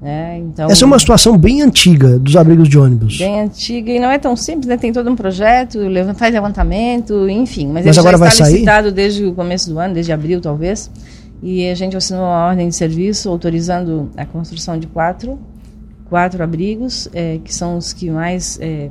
Né? 0.00 0.38
Então, 0.38 0.70
Essa 0.70 0.84
é 0.84 0.86
uma 0.86 0.98
situação 0.98 1.36
bem 1.38 1.62
antiga 1.62 2.18
dos 2.18 2.36
abrigos 2.36 2.68
de 2.68 2.78
ônibus. 2.78 3.18
Bem 3.18 3.40
antiga 3.40 3.90
e 3.90 3.98
não 3.98 4.10
é 4.10 4.18
tão 4.18 4.36
simples, 4.36 4.66
né? 4.66 4.76
Tem 4.76 4.92
todo 4.92 5.10
um 5.10 5.16
projeto, 5.16 5.78
faz 6.16 6.32
levantamento, 6.32 7.28
enfim. 7.28 7.66
Mas, 7.66 7.84
mas 7.84 7.96
ele 7.96 8.08
agora 8.08 8.18
já 8.18 8.28
está 8.28 8.48
licitado 8.48 8.92
desde 8.92 9.24
o 9.24 9.32
começo 9.32 9.70
do 9.70 9.78
ano, 9.78 9.94
desde 9.94 10.12
abril 10.12 10.40
talvez. 10.40 10.90
E 11.42 11.68
a 11.68 11.74
gente 11.74 11.96
assinou 11.96 12.22
uma 12.22 12.46
ordem 12.46 12.68
de 12.68 12.74
serviço 12.74 13.28
autorizando 13.28 14.10
a 14.16 14.24
construção 14.24 14.78
de 14.78 14.86
quatro 14.86 15.38
quatro 16.08 16.42
abrigos, 16.42 17.08
é, 17.12 17.38
que 17.42 17.54
são 17.54 17.76
os 17.76 17.92
que 17.92 18.10
mais 18.10 18.58
é, 18.60 18.90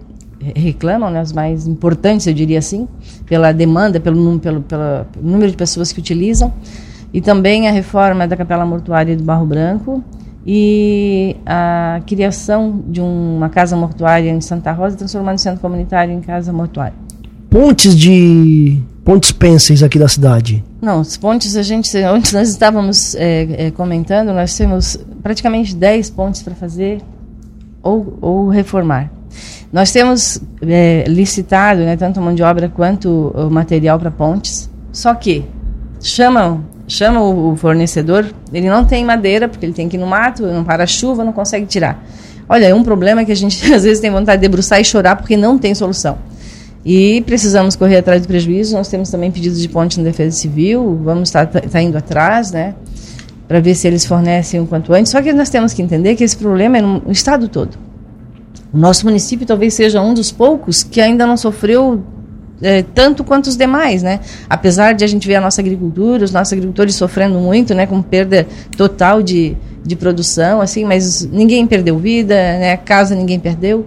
reclamam, 0.56 1.10
né, 1.10 1.22
os 1.22 1.32
mais 1.32 1.68
importantes, 1.68 2.28
eu 2.28 2.34
diria 2.34 2.60
assim, 2.60 2.88
pela 3.26 3.52
demanda, 3.52 4.00
pelo, 4.00 4.40
pelo, 4.40 4.62
pelo 4.62 5.06
número 5.22 5.50
de 5.50 5.58
pessoas 5.58 5.92
que 5.92 6.00
utilizam, 6.00 6.54
e 7.14 7.22
também 7.22 7.68
a 7.68 7.72
reforma 7.72 8.28
da 8.28 8.36
Capela 8.36 8.66
Mortuária 8.66 9.16
do 9.16 9.24
Barro 9.24 9.46
Branco 9.46 10.04
e 10.46 11.36
a 11.46 12.02
criação 12.06 12.84
de 12.88 13.02
uma 13.02 13.50
casa 13.50 13.76
mortuária 13.76 14.30
em 14.30 14.42
Santa 14.42 14.72
Rosa, 14.72 14.98
transformando 14.98 15.38
o 15.38 15.42
centro 15.42 15.62
comunitário 15.62 16.14
em 16.14 16.22
casa 16.22 16.52
mortuária. 16.54 16.94
Pontes 17.50 17.96
de 17.96 18.80
pontes 19.04 19.32
pênseis 19.32 19.82
aqui 19.82 19.98
da 19.98 20.08
cidade? 20.08 20.64
Não, 20.86 21.02
os 21.02 21.18
pontes 21.18 21.56
a 21.58 21.64
gente, 21.64 21.98
antes 21.98 22.32
nós 22.32 22.48
estávamos 22.48 23.16
é, 23.16 23.48
é, 23.58 23.72
comentando, 23.72 24.32
nós 24.32 24.56
temos 24.56 25.00
praticamente 25.24 25.76
10 25.76 26.12
pontes 26.12 26.44
para 26.44 26.54
fazer 26.54 27.02
ou, 27.82 28.20
ou 28.22 28.50
reformar. 28.50 29.10
Nós 29.74 29.92
temos 29.92 30.40
é, 30.62 31.06
licitado 31.08 31.80
né, 31.80 31.98
tanto 31.98 32.22
mão 32.22 32.36
de 32.36 32.44
obra 32.44 32.70
quanto 32.70 33.34
o 33.36 33.50
material 33.50 33.98
para 33.98 34.12
pontes, 34.12 34.70
só 34.92 35.16
que 35.16 35.44
chamam 36.00 36.64
chama 36.88 37.20
o 37.20 37.56
fornecedor, 37.56 38.32
ele 38.54 38.70
não 38.70 38.86
tem 38.86 39.04
madeira, 39.04 39.50
porque 39.50 39.66
ele 39.66 39.74
tem 39.74 39.90
que 39.90 39.98
ir 39.98 40.00
no 40.00 40.06
mato, 40.06 40.44
não 40.46 40.64
para 40.64 40.86
chuva, 40.86 41.24
não 41.24 41.34
consegue 41.34 41.66
tirar. 41.66 42.06
Olha, 42.48 42.66
é 42.66 42.76
um 42.76 42.84
problema 42.84 43.26
que 43.26 43.32
a 43.32 43.36
gente 43.36 43.58
às 43.74 43.82
vezes 43.82 44.00
tem 44.00 44.12
vontade 44.12 44.40
de 44.40 44.48
debruçar 44.48 44.80
e 44.80 44.86
chorar 44.86 45.16
porque 45.16 45.36
não 45.36 45.58
tem 45.58 45.74
solução. 45.74 46.20
E 46.86 47.22
precisamos 47.22 47.76
correr 47.76 47.98
atrás 47.98 48.22
do 48.22 48.28
prejuízo. 48.28 48.76
Nós 48.78 48.88
temos 48.88 49.10
também 49.10 49.32
pedidos 49.32 49.60
de 49.60 49.68
ponte 49.68 49.98
na 49.98 50.04
Defesa 50.04 50.38
Civil, 50.38 51.02
vamos 51.04 51.30
estar 51.30 51.48
tá, 51.48 51.60
tá 51.60 51.82
indo 51.82 51.98
atrás, 51.98 52.52
né? 52.52 52.76
Para 53.48 53.60
ver 53.60 53.74
se 53.74 53.88
eles 53.88 54.06
fornecem 54.06 54.60
o 54.60 54.68
quanto 54.68 54.94
antes. 54.94 55.12
Só 55.12 55.22
que 55.22 55.34
nós 55.34 55.50
temos 55.50 55.74
que 55.74 55.82
entender 55.82 56.16
que 56.16 56.24
esse 56.24 56.38
problema 56.38 56.78
é 56.78 56.82
no 56.82 57.12
estado 57.12 57.48
todo. 57.48 57.76
O 58.72 58.78
nosso 58.78 59.06
município 59.06 59.48
talvez 59.48 59.74
seja 59.74 60.00
um 60.00 60.14
dos 60.14 60.32
poucos 60.32 60.84
que 60.84 61.02
ainda 61.02 61.26
não 61.26 61.38
sofreu 61.38 62.04
é, 62.62 62.84
tanto 62.84 63.24
quanto 63.24 63.48
os 63.48 63.58
demais, 63.58 64.04
né? 64.04 64.20
Apesar 64.50 64.94
de 64.94 65.04
a 65.04 65.08
gente 65.08 65.28
ver 65.28 65.36
a 65.36 65.42
nossa 65.42 65.62
agricultura, 65.62 66.24
os 66.24 66.32
nossos 66.32 66.54
agricultores 66.54 66.96
sofrendo 66.96 67.40
muito, 67.40 67.74
né? 67.74 67.88
Com 67.88 68.02
perda 68.02 68.46
total 68.78 69.24
de, 69.24 69.58
de 69.84 69.96
produção, 69.96 70.62
assim, 70.62 70.86
mas 70.86 71.26
ninguém 71.26 71.66
perdeu 71.66 71.98
vida, 71.98 72.36
né? 72.36 72.78
Casa 72.78 73.16
ninguém 73.16 73.40
perdeu. 73.40 73.86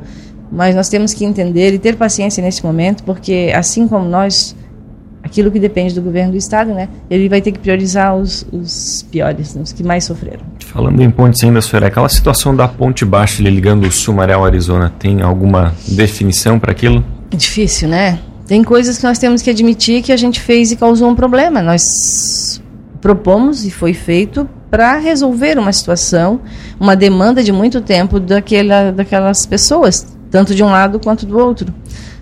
Mas 0.51 0.75
nós 0.75 0.89
temos 0.89 1.13
que 1.13 1.25
entender 1.25 1.75
e 1.75 1.79
ter 1.79 1.97
paciência 1.97 2.43
nesse 2.43 2.65
momento, 2.65 3.03
porque 3.05 3.53
assim 3.55 3.87
como 3.87 4.09
nós, 4.09 4.57
aquilo 5.23 5.51
que 5.51 5.61
depende 5.61 5.95
do 5.95 6.03
governo 6.03 6.33
do 6.33 6.39
estado, 6.39 6.73
né, 6.73 6.89
ele 7.11 7.29
vai 7.29 7.41
ter 7.41 7.53
que 7.53 7.59
priorizar 7.59 8.17
os, 8.17 8.47
os 8.51 9.07
piores, 9.11 9.55
né, 9.55 9.63
os 9.63 9.73
que 9.73 9.83
mais 9.83 10.05
sofreram. 10.05 10.41
Falando 10.65 11.01
em 11.03 11.11
pontes 11.11 11.43
ainda, 11.45 11.61
senhora, 11.61 11.89
aquela 11.89 12.09
situação 12.09 12.57
da 12.57 12.67
ponte 12.67 13.05
baixa 13.05 13.43
ligando 13.43 13.87
o 13.87 13.93
Sumaré 13.93 14.33
ao 14.33 14.45
Arizona, 14.45 14.93
tem 14.99 15.21
alguma 15.21 15.75
definição 15.87 16.59
para 16.59 16.73
aquilo? 16.73 17.05
Difícil, 17.31 17.89
né? 17.89 18.19
Tem 18.47 18.65
coisas 18.65 18.97
que 18.97 19.05
nós 19.05 19.19
temos 19.19 19.43
que 19.43 19.51
admitir 19.51 20.03
que 20.03 20.11
a 20.11 20.17
gente 20.17 20.41
fez 20.41 20.73
e 20.73 20.77
causou 20.77 21.11
um 21.11 21.15
problema. 21.15 21.61
Nós 21.61 22.63
propomos 22.99 23.67
e 23.67 23.71
foi 23.71 23.93
feito 23.93 24.49
para 24.71 24.97
resolver 24.97 25.59
uma 25.59 25.73
situação, 25.73 26.41
uma 26.81 26.97
demanda 26.97 27.43
de 27.43 27.53
muito 27.53 27.81
tempo 27.83 28.19
daquela, 28.19 28.91
daquelas 28.91 29.45
pessoas 29.45 30.18
tanto 30.31 30.55
de 30.55 30.63
um 30.63 30.69
lado 30.69 30.99
quanto 31.01 31.27
do 31.27 31.39
outro. 31.39 31.73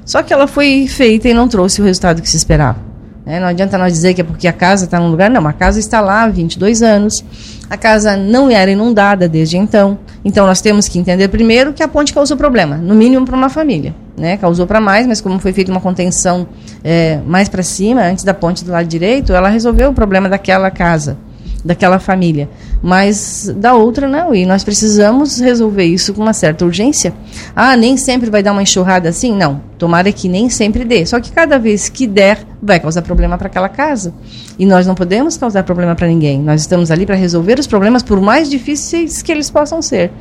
Só 0.05 0.23
que 0.23 0.33
ela 0.33 0.47
foi 0.47 0.87
feita 0.87 1.29
e 1.29 1.35
não 1.35 1.49
trouxe 1.49 1.81
o 1.81 1.85
resultado 1.85 2.23
que 2.23 2.29
se 2.29 2.37
esperava. 2.37 2.79
Né? 3.27 3.41
Não 3.41 3.49
adianta 3.49 3.77
nós 3.77 3.93
dizer 3.93 4.15
que 4.15 4.21
é 4.21 4.25
porque 4.25 4.47
a 4.47 4.53
casa 4.53 4.85
está 4.85 5.01
num 5.01 5.11
lugar, 5.11 5.29
não. 5.29 5.45
A 5.49 5.53
casa 5.53 5.81
está 5.81 6.01
lá 6.01 6.23
há 6.23 6.29
22 6.29 6.81
anos. 6.81 7.25
A 7.69 7.77
casa 7.77 8.17
não 8.17 8.49
era 8.49 8.71
inundada 8.71 9.29
desde 9.29 9.57
então. 9.57 9.99
Então 10.25 10.47
nós 10.47 10.61
temos 10.61 10.87
que 10.87 10.97
entender 10.97 11.27
primeiro 11.27 11.73
que 11.73 11.83
a 11.83 11.89
ponte 11.89 12.15
causou 12.15 12.37
problema, 12.37 12.77
no 12.77 12.95
mínimo 12.95 13.27
para 13.27 13.37
uma 13.37 13.49
família. 13.49 13.93
Né? 14.17 14.37
Causou 14.37 14.65
para 14.65 14.81
mais, 14.81 15.09
mas 15.09 15.21
como 15.21 15.41
foi 15.41 15.53
feita 15.53 15.73
uma 15.73 15.81
contenção 15.81 16.47
é, 16.85 17.19
mais 17.27 17.49
para 17.49 17.65
cima, 17.65 18.03
antes 18.03 18.23
da 18.23 18.33
ponte 18.33 18.65
do 18.65 18.71
lado 18.71 18.87
direito, 18.87 19.33
ela 19.33 19.49
resolveu 19.49 19.91
o 19.91 19.93
problema 19.93 20.29
daquela 20.29 20.71
casa 20.71 21.19
daquela 21.67 21.99
família. 21.99 22.49
Mas 22.87 23.53
da 23.57 23.75
outra 23.75 24.07
não, 24.07 24.33
e 24.33 24.47
nós 24.47 24.63
precisamos 24.63 25.41
resolver 25.41 25.83
isso 25.83 26.15
com 26.15 26.23
uma 26.23 26.33
certa 26.33 26.65
urgência. 26.65 27.13
Ah, 27.53 27.77
nem 27.77 27.97
sempre 27.97 28.31
vai 28.31 28.45
dar 28.45 28.53
uma 28.53 28.63
enxurrada 28.63 29.09
assim? 29.09 29.35
Não, 29.35 29.61
tomara 29.77 30.13
que 30.13 30.29
nem 30.29 30.49
sempre 30.49 30.85
dê. 30.85 31.05
Só 31.05 31.19
que 31.19 31.33
cada 31.33 31.59
vez 31.59 31.89
que 31.89 32.07
der, 32.07 32.39
vai 32.63 32.79
causar 32.79 33.03
problema 33.03 33.37
para 33.37 33.49
aquela 33.49 33.69
casa. 33.69 34.15
E 34.57 34.65
nós 34.65 34.87
não 34.87 34.95
podemos 34.95 35.37
causar 35.37 35.65
problema 35.65 35.97
para 35.97 36.07
ninguém. 36.07 36.41
Nós 36.41 36.61
estamos 36.61 36.93
ali 36.93 37.05
para 37.05 37.17
resolver 37.17 37.59
os 37.59 37.67
problemas, 37.67 38.05
por 38.05 38.21
mais 38.21 38.49
difíceis 38.49 39.21
que 39.21 39.33
eles 39.33 39.51
possam 39.51 39.83
ser. 39.83 40.13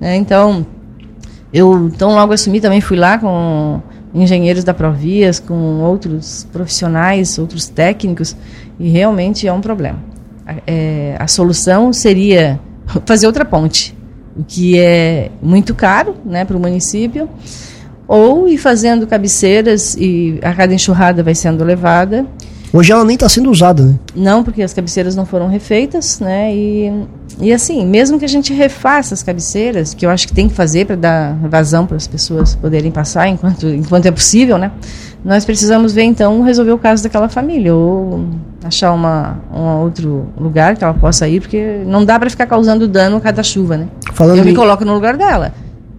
Né? 0.00 0.14
Então, 0.14 0.64
eu 1.52 1.90
tão 1.98 2.14
logo 2.14 2.32
assumi 2.32 2.60
também 2.60 2.80
fui 2.80 2.96
lá 2.96 3.18
com 3.18 3.82
engenheiros 4.14 4.62
da 4.62 4.72
Provias, 4.72 5.40
com 5.40 5.80
outros 5.80 6.46
profissionais, 6.52 7.36
outros 7.36 7.66
técnicos, 7.66 8.36
e 8.78 8.88
realmente 8.90 9.48
é 9.48 9.52
um 9.52 9.60
problema. 9.60 10.11
É, 10.66 11.16
a 11.18 11.26
solução 11.26 11.92
seria 11.92 12.58
fazer 13.06 13.26
outra 13.26 13.44
ponte, 13.44 13.96
o 14.36 14.44
que 14.44 14.78
é 14.78 15.30
muito 15.42 15.74
caro 15.74 16.16
né, 16.24 16.44
para 16.44 16.56
o 16.56 16.60
município, 16.60 17.28
ou 18.08 18.48
ir 18.48 18.58
fazendo 18.58 19.06
cabeceiras 19.06 19.94
e 19.96 20.38
a 20.42 20.52
cada 20.52 20.74
enxurrada 20.74 21.22
vai 21.22 21.34
sendo 21.34 21.64
levada 21.64 22.26
Hoje 22.74 22.90
ela 22.90 23.04
nem 23.04 23.14
está 23.14 23.28
sendo 23.28 23.50
usada, 23.50 23.82
né? 23.82 23.98
Não, 24.16 24.42
porque 24.42 24.62
as 24.62 24.72
cabeceiras 24.72 25.14
não 25.14 25.26
foram 25.26 25.46
refeitas, 25.46 26.20
né? 26.20 26.54
E, 26.54 26.90
e 27.38 27.52
assim, 27.52 27.84
mesmo 27.84 28.18
que 28.18 28.24
a 28.24 28.28
gente 28.28 28.54
refaça 28.54 29.12
as 29.12 29.22
cabeceiras, 29.22 29.92
que 29.92 30.06
eu 30.06 30.10
acho 30.10 30.26
que 30.26 30.32
tem 30.32 30.48
que 30.48 30.54
fazer 30.54 30.86
para 30.86 30.96
dar 30.96 31.34
vazão 31.50 31.86
para 31.86 31.98
as 31.98 32.06
pessoas 32.06 32.54
poderem 32.54 32.90
passar 32.90 33.28
enquanto, 33.28 33.68
enquanto 33.68 34.06
é 34.06 34.10
possível, 34.10 34.56
né? 34.56 34.72
Nós 35.22 35.44
precisamos 35.44 35.92
ver 35.92 36.04
então 36.04 36.40
resolver 36.40 36.72
o 36.72 36.78
caso 36.78 37.02
daquela 37.02 37.28
família 37.28 37.74
ou 37.74 38.24
achar 38.64 38.92
uma, 38.92 39.38
um 39.52 39.80
outro 39.82 40.28
lugar 40.38 40.76
que 40.76 40.84
ela 40.84 40.94
possa 40.94 41.28
ir, 41.28 41.40
porque 41.40 41.82
não 41.86 42.04
dá 42.04 42.18
para 42.18 42.30
ficar 42.30 42.46
causando 42.46 42.86
dano 42.86 43.16
a 43.16 43.20
cada 43.20 43.42
chuva, 43.42 43.76
né? 43.76 43.88
Falando 44.12 44.38
eu 44.38 44.44
me 44.44 44.54
coloco 44.54 44.84
no 44.84 44.94
lugar 44.94 45.16
dela. 45.16 45.52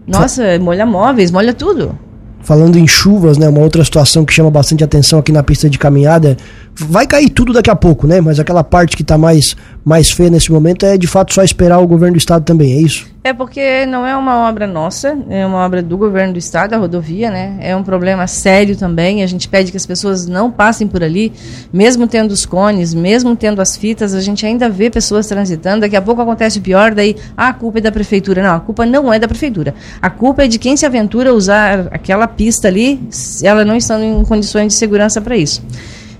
Nossa, 0.07 0.59
molha 0.59 0.85
móveis, 0.85 1.31
molha 1.31 1.53
tudo. 1.53 1.97
Falando 2.41 2.77
em 2.77 2.85
chuvas, 2.85 3.37
né? 3.37 3.47
Uma 3.47 3.61
outra 3.61 3.83
situação 3.85 4.25
que 4.25 4.33
chama 4.33 4.51
bastante 4.51 4.83
atenção 4.83 5.19
aqui 5.19 5.31
na 5.31 5.41
pista 5.41 5.69
de 5.69 5.77
caminhada. 5.77 6.35
Vai 6.75 7.07
cair 7.07 7.29
tudo 7.29 7.53
daqui 7.53 7.69
a 7.69 7.75
pouco, 7.75 8.05
né? 8.05 8.19
Mas 8.19 8.37
aquela 8.37 8.63
parte 8.63 8.97
que 8.97 9.01
está 9.01 9.17
mais, 9.17 9.55
mais 9.83 10.11
feia 10.11 10.29
nesse 10.29 10.51
momento 10.51 10.85
é 10.85 10.97
de 10.97 11.07
fato 11.07 11.33
só 11.33 11.43
esperar 11.43 11.79
o 11.79 11.87
governo 11.87 12.13
do 12.13 12.19
estado 12.19 12.43
também, 12.45 12.73
é 12.73 12.81
isso? 12.81 13.11
É 13.25 13.31
porque 13.31 13.85
não 13.85 14.05
é 14.05 14.17
uma 14.17 14.49
obra 14.49 14.67
nossa, 14.67 15.17
é 15.29 15.45
uma 15.45 15.65
obra 15.65 15.81
do 15.81 15.97
governo 15.97 16.33
do 16.33 16.39
estado, 16.39 16.73
a 16.73 16.77
rodovia, 16.77 17.31
né? 17.31 17.57
É 17.61 17.73
um 17.73 17.81
problema 17.81 18.27
sério 18.27 18.75
também. 18.75 19.23
A 19.23 19.27
gente 19.27 19.47
pede 19.47 19.71
que 19.71 19.77
as 19.77 19.85
pessoas 19.85 20.27
não 20.27 20.51
passem 20.51 20.85
por 20.85 21.01
ali, 21.01 21.31
mesmo 21.71 22.05
tendo 22.05 22.31
os 22.31 22.45
cones, 22.45 22.93
mesmo 22.93 23.33
tendo 23.33 23.61
as 23.61 23.77
fitas, 23.77 24.13
a 24.13 24.19
gente 24.19 24.45
ainda 24.45 24.67
vê 24.67 24.89
pessoas 24.89 25.25
transitando. 25.25 25.81
Daqui 25.81 25.95
a 25.95 26.01
pouco 26.01 26.21
acontece 26.21 26.59
o 26.59 26.61
pior, 26.61 26.93
daí 26.93 27.15
ah, 27.37 27.47
a 27.47 27.53
culpa 27.53 27.77
é 27.77 27.81
da 27.81 27.93
prefeitura. 27.93 28.43
Não, 28.43 28.55
a 28.55 28.59
culpa 28.59 28.85
não 28.85 29.13
é 29.13 29.17
da 29.17 29.27
prefeitura. 29.27 29.73
A 30.01 30.09
culpa 30.09 30.43
é 30.43 30.47
de 30.47 30.59
quem 30.59 30.75
se 30.75 30.85
aventura 30.85 31.29
a 31.29 31.33
usar 31.33 31.87
aquela 31.91 32.27
pista 32.27 32.67
ali, 32.67 32.99
ela 33.41 33.63
não 33.63 33.77
estando 33.77 34.03
em 34.03 34.25
condições 34.25 34.67
de 34.67 34.73
segurança 34.73 35.21
para 35.21 35.37
isso. 35.37 35.63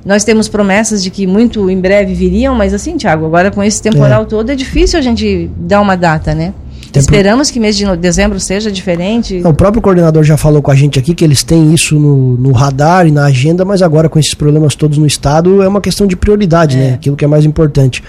Nós 0.06 0.24
temos 0.24 0.50
promessas 0.50 1.02
de 1.02 1.10
que 1.10 1.26
muito 1.26 1.70
em 1.70 1.80
breve 1.80 2.14
viriam, 2.14 2.54
mas 2.54 2.74
assim, 2.74 2.98
Tiago, 2.98 3.26
agora 3.26 3.50
com 3.50 3.64
esse 3.64 3.82
temporal 3.82 4.24
é. 4.24 4.26
todo 4.26 4.52
é 4.52 4.56
difícil 4.56 5.00
a 5.00 5.02
gente 5.02 5.50
dar 5.58 5.80
uma 5.82 5.96
data, 5.96 6.36
né? 6.36 6.54
Esperamos 7.00 7.50
que 7.50 7.60
mês 7.60 7.76
de 7.76 7.86
dezembro 7.98 8.40
seja 8.40 8.72
diferente. 8.72 9.42
O 9.44 9.54
próprio 9.54 9.82
coordenador 9.82 10.24
já 10.24 10.38
falou 10.38 10.62
com 10.62 10.70
a 10.70 10.76
gente 10.76 11.00
aqui 11.00 11.16
que 11.16 11.24
eles 11.24 11.42
têm 11.42 11.74
isso 11.74 11.98
no, 11.98 12.38
no 12.38 12.52
radar 12.52 13.08
e 13.08 13.12
na 13.12 13.26
agenda, 13.26 13.66
mas 13.66 13.82
agora 13.82 14.08
com 14.08 14.20
esses 14.20 14.36
problemas 14.36 14.76
todos 14.76 14.98
no 14.98 15.08
estado 15.08 15.64
é 15.64 15.68
uma 15.68 15.82
questão 15.82 16.06
de 16.06 16.16
prioridade, 16.16 16.78
é. 16.78 16.80
né? 16.80 16.94
Aquilo 16.94 17.16
que 17.16 17.26
é 17.26 17.28
mais 17.28 17.46
importante. 17.46 18.04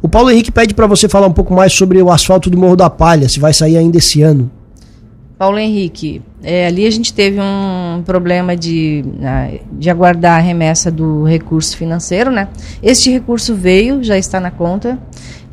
O 0.00 0.08
Paulo 0.08 0.30
Henrique 0.30 0.50
pede 0.50 0.72
para 0.72 0.86
você 0.86 1.08
falar 1.08 1.26
um 1.26 1.32
pouco 1.32 1.52
mais 1.52 1.72
sobre 1.74 2.00
o 2.00 2.10
asfalto 2.10 2.48
do 2.48 2.56
Morro 2.56 2.76
da 2.76 2.88
Palha, 2.88 3.28
se 3.28 3.38
vai 3.38 3.52
sair 3.52 3.76
ainda 3.76 3.98
esse 3.98 4.22
ano. 4.22 4.50
Paulo 5.36 5.58
Henrique, 5.58 6.22
é, 6.42 6.66
ali 6.66 6.86
a 6.86 6.90
gente 6.90 7.12
teve 7.12 7.38
um 7.38 8.02
problema 8.04 8.56
de, 8.56 9.04
né, 9.18 9.60
de 9.72 9.90
aguardar 9.90 10.38
a 10.38 10.42
remessa 10.42 10.90
do 10.90 11.22
recurso 11.24 11.76
financeiro, 11.76 12.30
né? 12.30 12.48
Este 12.82 13.10
recurso 13.10 13.54
veio, 13.54 14.02
já 14.02 14.16
está 14.16 14.40
na 14.40 14.50
conta, 14.50 14.98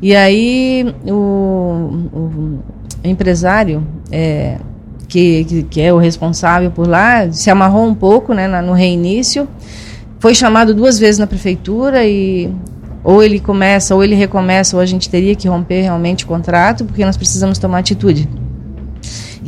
e 0.00 0.16
aí 0.16 0.94
o, 1.04 2.08
o 2.12 2.58
empresário 3.04 3.86
é, 4.10 4.58
que, 5.06 5.64
que, 5.68 5.80
é 5.80 5.92
o 5.92 5.98
responsável 5.98 6.70
por 6.70 6.86
lá 6.86 7.30
se 7.32 7.50
amarrou 7.50 7.86
um 7.86 7.94
pouco 7.94 8.32
né, 8.32 8.46
no 8.62 8.72
reinício, 8.72 9.46
foi 10.18 10.34
chamado 10.34 10.74
duas 10.74 10.98
vezes 10.98 11.18
na 11.18 11.26
prefeitura 11.26 12.04
e 12.04 12.50
ou 13.04 13.22
ele 13.22 13.38
começa 13.40 13.94
ou 13.94 14.02
ele 14.02 14.14
recomeça 14.14 14.76
ou 14.76 14.82
a 14.82 14.86
gente 14.86 15.08
teria 15.08 15.34
que 15.34 15.48
romper 15.48 15.82
realmente 15.82 16.24
o 16.24 16.28
contrato 16.28 16.84
porque 16.84 17.04
nós 17.04 17.16
precisamos 17.16 17.58
tomar 17.58 17.78
atitude. 17.78 18.28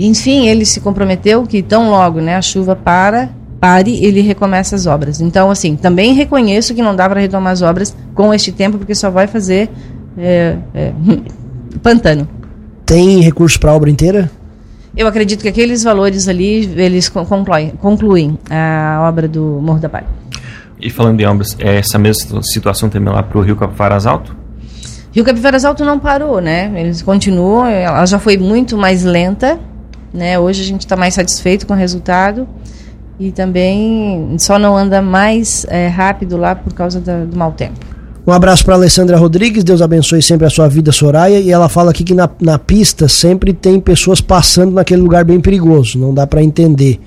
Enfim, 0.03 0.49
ele 0.49 0.65
se 0.65 0.81
comprometeu 0.81 1.43
que 1.43 1.63
tão 1.63 1.91
logo 1.91 2.21
né, 2.21 2.35
a 2.35 2.41
chuva 2.41 2.75
para, 2.75 3.29
pare, 3.61 4.03
ele 4.03 4.23
recomeça 4.23 4.75
as 4.75 4.87
obras. 4.87 5.21
Então, 5.21 5.51
assim, 5.51 5.77
também 5.77 6.15
reconheço 6.15 6.75
que 6.75 6.81
não 6.81 6.97
dá 6.97 7.07
para 7.07 7.21
retomar 7.21 7.53
as 7.53 7.61
obras 7.61 7.95
com 8.15 8.33
este 8.33 8.51
tempo, 8.51 8.79
porque 8.79 8.95
só 8.95 9.11
vai 9.11 9.27
fazer 9.27 9.69
é, 10.17 10.57
é, 10.75 10.93
pantano. 11.83 12.27
Tem 12.87 13.21
recurso 13.21 13.61
para 13.61 13.73
a 13.73 13.75
obra 13.75 13.91
inteira? 13.91 14.31
Eu 14.97 15.07
acredito 15.07 15.43
que 15.43 15.49
aqueles 15.49 15.85
valores 15.85 16.27
ali, 16.29 16.65
eles 16.77 17.09
concluem, 17.11 17.71
concluem 17.79 18.39
a 18.49 19.07
obra 19.07 19.29
do 19.29 19.61
Morro 19.63 19.79
da 19.79 19.89
Palha. 19.89 20.07
E 20.81 20.89
falando 20.89 21.21
em 21.21 21.27
obras, 21.27 21.55
é 21.61 21.77
essa 21.77 21.99
mesma 21.99 22.43
situação 22.43 22.89
também 22.89 23.13
lá 23.13 23.23
para 23.23 23.39
o 23.39 23.43
Rio 23.43 23.55
Capivaras 23.55 24.07
Alto? 24.07 24.35
Rio 25.13 25.25
Capivaras 25.25 25.65
Alto 25.65 25.85
não 25.85 25.99
parou, 25.99 26.41
né? 26.41 26.73
Eles 26.75 27.03
continuam, 27.03 27.67
ela 27.67 28.07
já 28.07 28.19
foi 28.19 28.39
muito 28.39 28.79
mais 28.79 29.05
lenta, 29.05 29.61
né? 30.12 30.38
Hoje 30.38 30.62
a 30.62 30.64
gente 30.64 30.81
está 30.81 30.96
mais 30.96 31.14
satisfeito 31.14 31.66
com 31.66 31.75
o 31.75 31.77
resultado 31.77 32.46
e 33.18 33.31
também 33.31 34.37
só 34.38 34.59
não 34.59 34.77
anda 34.77 35.03
mais 35.03 35.66
é, 35.68 35.88
rápido 35.88 36.37
lá 36.37 36.55
por 36.55 36.73
causa 36.73 37.01
da, 37.01 37.25
do 37.25 37.37
mau 37.37 37.53
tempo. 37.53 37.79
Um 38.27 38.33
abraço 38.33 38.64
para 38.64 38.75
Alessandra 38.75 39.16
Rodrigues, 39.16 39.64
Deus 39.64 39.81
abençoe 39.83 40.23
sempre 40.23 40.46
a 40.46 40.51
sua 40.51 40.68
vida, 40.68 40.92
Soraya. 40.92 41.40
E 41.40 41.51
ela 41.51 41.68
fala 41.68 41.90
aqui 41.90 42.05
que 42.05 42.14
na, 42.14 42.29
na 42.40 42.59
pista 42.59 43.09
sempre 43.09 43.53
tem 43.53 43.81
pessoas 43.81 44.20
passando 44.20 44.73
naquele 44.73 45.03
lugar 45.03 45.25
bem 45.25 45.40
perigoso, 45.40 45.99
não 45.99 46.12
dá 46.14 46.27
para 46.27 46.42
entender. 46.42 47.01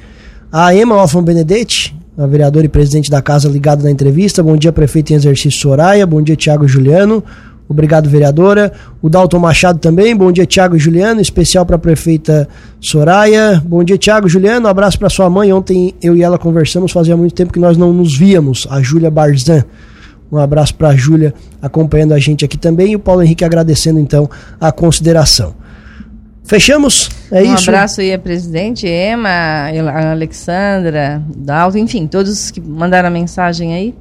A 0.51 0.75
Emma 0.75 1.01
Hoffman 1.01 1.23
Benedetti, 1.23 1.95
a 2.17 2.27
vereadora 2.27 2.65
e 2.65 2.69
presidente 2.69 3.09
da 3.09 3.21
casa 3.21 3.49
ligada 3.49 3.83
na 3.83 3.89
entrevista. 3.89 4.43
Bom 4.43 4.55
dia, 4.55 4.71
prefeito 4.71 5.11
em 5.11 5.15
exercício 5.15 5.59
Soraya. 5.59 6.05
Bom 6.05 6.21
dia, 6.21 6.35
Tiago 6.35 6.67
Juliano. 6.67 7.23
Obrigado, 7.67 8.09
vereadora. 8.09 8.71
O 9.01 9.09
Dalton 9.09 9.39
Machado 9.39 9.79
também. 9.79 10.15
Bom 10.15 10.31
dia, 10.31 10.45
Tiago 10.45 10.77
Juliano. 10.77 11.21
Especial 11.21 11.65
para 11.65 11.75
a 11.75 11.79
prefeita 11.79 12.47
Soraya. 12.79 13.61
Bom 13.65 13.83
dia, 13.83 13.97
Tiago 13.97 14.27
Juliano. 14.27 14.67
Um 14.67 14.69
abraço 14.69 14.99
para 14.99 15.09
sua 15.09 15.29
mãe. 15.29 15.51
Ontem 15.51 15.93
eu 16.01 16.15
e 16.15 16.21
ela 16.21 16.37
conversamos. 16.37 16.91
Fazia 16.91 17.15
muito 17.15 17.33
tempo 17.33 17.53
que 17.53 17.59
nós 17.59 17.77
não 17.77 17.93
nos 17.93 18.15
víamos. 18.15 18.67
A 18.69 18.81
Júlia 18.81 19.09
Barzan. 19.09 19.63
Um 20.31 20.37
abraço 20.37 20.75
para 20.75 20.89
a 20.89 20.95
Júlia 20.95 21.33
acompanhando 21.61 22.13
a 22.13 22.19
gente 22.19 22.43
aqui 22.43 22.57
também. 22.57 22.91
E 22.91 22.95
o 22.95 22.99
Paulo 22.99 23.21
Henrique 23.21 23.45
agradecendo 23.45 23.99
então 23.99 24.29
a 24.59 24.71
consideração. 24.71 25.55
Fechamos? 26.43 27.09
É 27.31 27.41
um 27.41 27.53
isso? 27.55 27.71
Um 27.71 27.73
abraço 27.73 28.01
aí 28.01 28.13
a 28.13 28.19
presidente, 28.19 28.85
Emma, 28.85 29.29
a 29.29 30.11
Alexandra, 30.11 31.23
Dalton, 31.35 31.77
enfim, 31.77 32.05
todos 32.05 32.51
que 32.51 32.59
mandaram 32.59 33.07
a 33.07 33.11
mensagem 33.11 33.73
aí. 33.73 33.95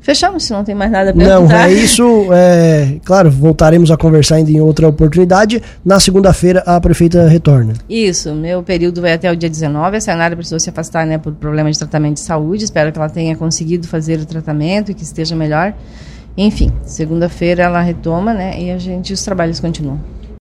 Fechamos, 0.00 0.44
se 0.44 0.52
não 0.52 0.64
tem 0.64 0.74
mais 0.74 0.90
nada 0.90 1.10
a 1.10 1.12
perguntar. 1.12 1.40
Não, 1.40 1.64
é 1.64 1.72
isso. 1.72 2.32
É, 2.32 2.98
claro, 3.04 3.30
voltaremos 3.30 3.90
a 3.90 3.96
conversar 3.96 4.36
ainda 4.36 4.50
em 4.50 4.60
outra 4.60 4.88
oportunidade. 4.88 5.62
Na 5.84 6.00
segunda-feira, 6.00 6.62
a 6.66 6.80
prefeita 6.80 7.28
retorna. 7.28 7.74
Isso, 7.88 8.34
meu 8.34 8.62
período 8.62 9.02
vai 9.02 9.12
até 9.12 9.30
o 9.30 9.36
dia 9.36 9.48
19. 9.48 9.98
A 9.98 10.00
Senara 10.00 10.34
precisou 10.34 10.58
se 10.58 10.70
afastar 10.70 11.06
né, 11.06 11.18
por 11.18 11.34
problema 11.34 11.70
de 11.70 11.78
tratamento 11.78 12.14
de 12.14 12.20
saúde. 12.20 12.64
Espero 12.64 12.90
que 12.90 12.98
ela 12.98 13.10
tenha 13.10 13.36
conseguido 13.36 13.86
fazer 13.86 14.18
o 14.18 14.24
tratamento 14.24 14.90
e 14.90 14.94
que 14.94 15.02
esteja 15.02 15.36
melhor. 15.36 15.74
Enfim, 16.36 16.72
segunda-feira 16.82 17.64
ela 17.64 17.82
retoma, 17.82 18.32
né? 18.32 18.58
E 18.58 18.70
a 18.70 18.78
gente, 18.78 19.12
os 19.12 19.22
trabalhos 19.22 19.60
continuam. 19.60 20.00